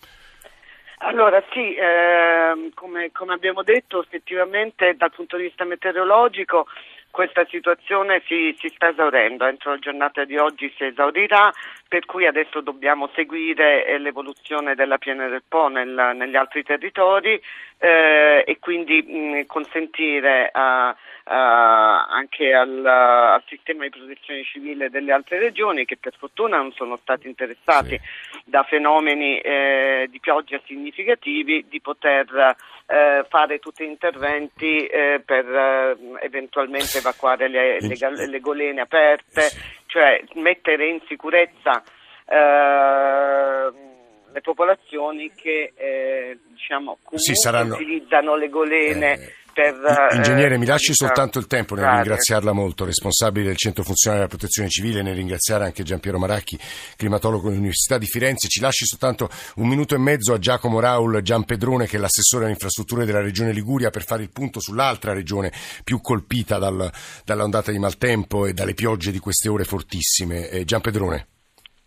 Allora 1.00 1.40
sì, 1.52 1.76
ehm, 1.76 2.70
come, 2.74 3.12
come 3.12 3.34
abbiamo 3.34 3.62
detto 3.62 4.02
effettivamente 4.02 4.94
dal 4.96 5.12
punto 5.12 5.36
di 5.36 5.44
vista 5.44 5.64
meteorologico 5.64 6.66
questa 7.10 7.44
situazione 7.48 8.22
si, 8.26 8.54
si 8.58 8.68
sta 8.68 8.90
esaurendo, 8.90 9.46
entro 9.46 9.72
la 9.72 9.78
giornata 9.78 10.24
di 10.24 10.36
oggi 10.36 10.72
si 10.76 10.84
esaurirà, 10.84 11.52
per 11.88 12.04
cui 12.04 12.26
adesso 12.26 12.60
dobbiamo 12.60 13.08
seguire 13.14 13.86
eh, 13.86 13.98
l'evoluzione 13.98 14.74
della 14.74 14.98
piena 14.98 15.28
del 15.28 15.42
Po 15.46 15.68
nel- 15.68 16.12
negli 16.14 16.36
altri 16.36 16.62
territori 16.62 17.40
eh, 17.78 18.42
e 18.46 18.58
quindi 18.58 19.02
mh, 19.02 19.46
consentire 19.46 20.48
a- 20.52 20.94
a- 21.24 22.06
anche 22.06 22.52
al, 22.52 22.84
al 22.84 23.42
sistema 23.46 23.84
di 23.84 23.90
protezione 23.90 24.42
civile 24.44 24.90
delle 24.90 25.12
altre 25.12 25.38
regioni 25.38 25.84
che 25.84 25.96
per 25.96 26.14
fortuna 26.18 26.56
non 26.56 26.72
sono 26.72 26.96
stati 26.96 27.28
interessati 27.28 27.98
da 28.44 28.62
fenomeni 28.64 29.38
eh, 29.38 30.06
di 30.10 30.18
pioggia 30.20 30.60
significativi 30.66 31.66
di 31.68 31.80
poter 31.80 32.56
eh, 32.86 33.24
fare 33.28 33.58
tutti 33.58 33.84
gli 33.84 33.88
interventi 33.88 34.86
eh, 34.86 35.20
per 35.24 35.44
eh, 35.46 35.96
eventualmente 36.22 36.98
evacuare 36.98 37.48
le, 37.48 37.80
le 37.80 37.96
le 38.26 38.40
golene 38.40 38.80
aperte, 38.80 39.48
cioè 39.86 40.22
mettere 40.34 40.86
in 40.88 41.00
sicurezza 41.06 41.82
eh, 42.26 43.70
le 44.32 44.40
popolazioni 44.40 45.32
che 45.34 45.72
eh, 45.74 46.38
diciamo 46.48 46.98
Sì, 47.14 47.34
saranno- 47.34 47.74
utilizzano 47.74 48.36
le 48.36 48.48
golene 48.48 49.32
per 49.58 49.74
eh, 49.74 50.14
Ingegnere, 50.14 50.56
mi 50.56 50.66
lasci 50.66 50.92
attività 50.92 51.06
soltanto 51.06 51.38
il 51.40 51.48
tempo 51.48 51.74
nel 51.74 51.82
varie. 51.82 52.02
ringraziarla 52.02 52.52
molto, 52.52 52.84
responsabile 52.84 53.46
del 53.46 53.56
Centro 53.56 53.82
Funzionale 53.82 54.22
della 54.22 54.36
Protezione 54.36 54.68
Civile, 54.68 55.02
nel 55.02 55.16
ringraziare 55.16 55.64
anche 55.64 55.82
Giampiero 55.82 56.18
Maracchi, 56.20 56.56
climatologo 56.96 57.48
dell'Università 57.48 57.98
di 57.98 58.06
Firenze. 58.06 58.46
Ci 58.46 58.60
lasci 58.60 58.84
soltanto 58.84 59.28
un 59.56 59.66
minuto 59.66 59.96
e 59.96 59.98
mezzo 59.98 60.32
a 60.32 60.38
Giacomo 60.38 60.78
Raul 60.78 61.20
Giampedrone, 61.22 61.86
che 61.88 61.96
è 61.96 61.98
l'assessore 62.00 62.44
alle 62.44 62.52
infrastrutture 62.52 63.04
della 63.04 63.20
Regione 63.20 63.50
Liguria, 63.52 63.90
per 63.90 64.04
fare 64.04 64.22
il 64.22 64.30
punto 64.30 64.60
sull'altra 64.60 65.12
regione 65.12 65.50
più 65.82 66.00
colpita 66.00 66.58
dal- 66.58 66.88
dall'ondata 67.24 67.72
di 67.72 67.78
maltempo 67.80 68.46
e 68.46 68.52
dalle 68.52 68.74
piogge 68.74 69.10
di 69.10 69.18
queste 69.18 69.48
ore 69.48 69.64
fortissime. 69.64 70.48
Eh, 70.50 70.64
Giampedrone. 70.64 71.26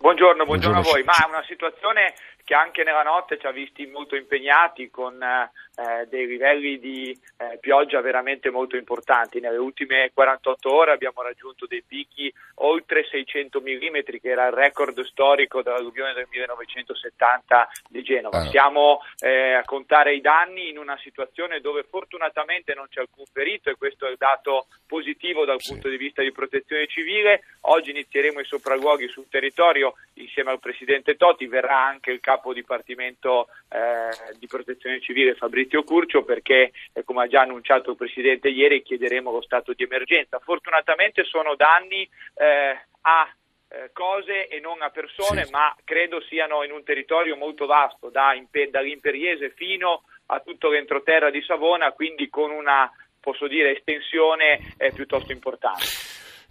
Buongiorno, 0.02 0.46
buongiorno, 0.46 0.80
a 0.80 0.82
voi. 0.82 1.04
Buongiorno. 1.04 1.14
Ma 1.20 1.26
è 1.26 1.38
una 1.38 1.46
situazione 1.48 2.14
che 2.44 2.54
anche 2.54 2.84
nella 2.84 3.04
notte 3.04 3.38
ci 3.38 3.46
ha 3.46 3.52
visti 3.52 3.86
molto 3.86 4.16
impegnati 4.16 4.90
con 4.90 5.22
eh, 5.22 6.08
dei 6.08 6.28
livelli 6.28 6.80
di 6.80 7.18
eh, 7.38 7.58
pioggia 7.60 8.02
veramente 8.02 8.50
molto 8.50 8.76
importanti. 8.76 9.40
Nelle 9.40 9.58
ultime 9.58 10.12
48 10.14 10.74
ore 10.74 10.92
abbiamo 10.92 11.22
raggiunto 11.22 11.66
dei 11.66 11.84
picchi 11.86 12.32
oltre 12.56 13.06
600 13.10 13.62
mm, 13.62 13.96
che 14.22 14.30
era 14.30 14.48
il 14.48 14.54
record 14.54 15.00
storico 15.06 15.62
dell'alluvione 15.62 16.14
del 16.14 16.28
1970 16.30 17.70
di 17.90 18.04
Genova. 18.04 18.40
Ah. 18.40 18.50
Siamo 18.50 19.00
eh, 19.20 19.54
a 19.54 19.64
contare 19.64 20.14
i 20.14 20.22
danni 20.22 20.70
in 20.70 20.78
una 20.78 20.98
situazione 21.02 21.62
dove 21.62 21.84
fortunatamente 21.84 22.74
non 22.74 22.88
c'è 22.90 23.02
alcun 23.02 23.26
ferito 23.32 23.70
e 23.70 23.76
questo 23.78 24.08
è 24.08 24.12
il 24.12 24.18
dato 24.18 24.68
positivo 24.86 25.46
dal 25.46 25.60
punto 25.66 25.88
di 25.88 25.98
vista 25.98 26.22
di 26.22 26.32
protezione 26.32 26.88
civile. 26.88 27.44
Oggi 27.62 27.92
inizieremo 27.92 28.40
i 28.40 28.46
sopralluoghi 28.46 29.08
sul 29.08 29.30
territorio 29.30 29.94
insieme 30.16 30.52
al 30.52 30.60
Presidente 30.60 31.16
Totti, 31.16 31.48
verrà 31.48 31.80
anche 31.86 32.12
il 32.12 32.20
capo 32.20 32.41
dipartimento 32.52 33.48
eh, 33.70 34.38
di 34.38 34.48
protezione 34.48 35.00
civile 35.00 35.36
Fabrizio 35.36 35.84
Curcio 35.84 36.24
perché 36.24 36.72
eh, 36.94 37.04
come 37.04 37.24
ha 37.24 37.28
già 37.28 37.42
annunciato 37.42 37.92
il 37.92 37.98
Presidente 37.98 38.50
ieri 38.50 38.82
chiederemo 38.82 39.32
lo 39.32 39.42
stato 39.42 39.74
di 39.74 39.84
emergenza. 39.84 40.40
Fortunatamente 40.40 41.24
sono 41.24 41.56
danni 41.56 42.02
eh, 42.36 42.86
a 43.02 43.34
eh, 43.74 43.92
cose 43.94 44.48
e 44.48 44.60
non 44.60 44.82
a 44.82 44.90
persone, 44.90 45.48
ma 45.50 45.74
credo 45.86 46.22
siano 46.22 46.64
in 46.64 46.72
un 46.72 46.84
territorio 46.84 47.38
molto 47.38 47.66
vasto, 47.66 48.10
da 48.10 48.34
Impe- 48.34 48.70
dall'Imperiese 48.70 49.52
fino 49.52 50.04
a 50.28 50.40
tutto 50.40 50.70
l'entroterra 50.70 51.30
di 51.30 51.42
Savona, 51.44 51.92
quindi 51.92 52.30
con 52.30 52.52
una, 52.52 52.92
posso 53.20 53.48
dire, 53.48 53.78
estensione 53.78 54.76
eh, 54.78 54.92
piuttosto 54.92 55.32
importante. 55.32 56.01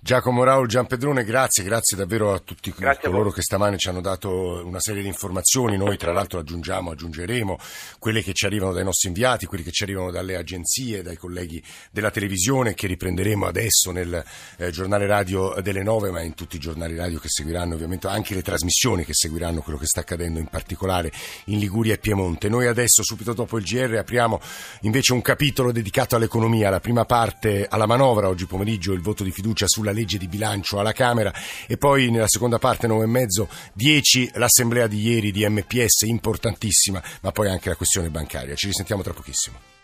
Giacomo 0.03 0.45
Raul 0.45 0.67
Giampedrone, 0.67 1.25
grazie, 1.25 1.63
grazie 1.63 1.95
davvero 1.95 2.33
a 2.33 2.39
tutti 2.39 2.73
grazie 2.75 3.11
coloro 3.11 3.29
a 3.29 3.35
che 3.35 3.43
stamane 3.43 3.77
ci 3.77 3.91
hanno 3.91 4.01
dato 4.01 4.65
una 4.65 4.81
serie 4.81 5.03
di 5.03 5.09
informazioni. 5.09 5.77
Noi 5.77 5.99
tra 5.99 6.11
l'altro 6.11 6.39
aggiungiamo, 6.39 6.91
aggiungeremo 6.91 7.59
quelle 7.99 8.23
che 8.23 8.33
ci 8.33 8.47
arrivano 8.47 8.73
dai 8.73 8.83
nostri 8.83 9.09
inviati, 9.09 9.45
quelle 9.45 9.63
che 9.63 9.73
ci 9.73 9.83
arrivano 9.83 10.11
dalle 10.11 10.37
agenzie, 10.37 11.03
dai 11.03 11.17
colleghi 11.17 11.63
della 11.91 12.11
televisione 12.11 12.73
che 12.73 12.87
riprenderemo 12.87 13.47
adesso 13.47 13.91
nel 13.91 14.25
eh, 14.57 14.71
giornale 14.71 15.07
radio 15.07 15.55
delle 15.61 15.83
nove, 15.83 16.11
ma 16.11 16.23
in 16.23 16.33
tutti 16.33 16.57
i 16.57 16.61
giornali 16.61 16.97
radio 16.97 17.19
che 17.19 17.29
seguiranno 17.29 17.75
ovviamente 17.75 18.07
anche 18.07 18.35
le 18.35 18.43
trasmissioni 18.43 19.05
che 19.05 19.13
seguiranno 19.13 19.61
quello 19.61 19.79
che 19.79 19.87
sta 19.87 20.01
accadendo 20.01 20.39
in 20.39 20.47
particolare 20.47 21.13
in 21.47 21.59
Liguria 21.59 21.93
e 21.93 21.99
Piemonte. 21.99 22.49
Noi 22.49 22.67
adesso, 22.67 23.03
subito 23.03 23.35
dopo 23.35 23.59
il 23.59 23.65
GR, 23.65 23.97
apriamo 23.99 24.41
invece 24.81 25.13
un 25.13 25.21
capitolo 25.21 25.73
dedicato 25.73 26.17
all'economia, 26.17 26.71
la 26.71 26.81
prima 26.81 27.05
parte 27.05 27.67
alla 27.69 27.87
manovra, 27.87 28.29
oggi 28.29 28.47
pomeriggio 28.47 28.95
il 28.95 29.03
voto 29.03 29.25
di 29.25 29.31
fiducia 29.31 29.67
sulla 29.69 29.89
sulla 29.91 29.93
legge 29.93 30.19
di 30.19 30.29
bilancio 30.29 30.79
alla 30.79 30.93
Camera 30.93 31.33
e 31.67 31.77
poi 31.77 32.11
nella 32.11 32.29
seconda 32.29 32.59
parte 32.59 32.87
9 32.87 33.05
e 33.05 33.09
mezzo 33.09 33.49
10 33.75 34.33
l'assemblea 34.35 34.87
di 34.87 35.01
ieri 35.01 35.33
di 35.33 35.47
MPS 35.47 36.03
importantissima 36.03 37.03
ma 37.21 37.33
poi 37.33 37.49
anche 37.49 37.69
la 37.69 37.77
questione 37.77 38.09
bancaria. 38.09 38.55
Ci 38.55 38.67
risentiamo 38.67 39.03
tra 39.03 39.13
pochissimo. 39.13 39.80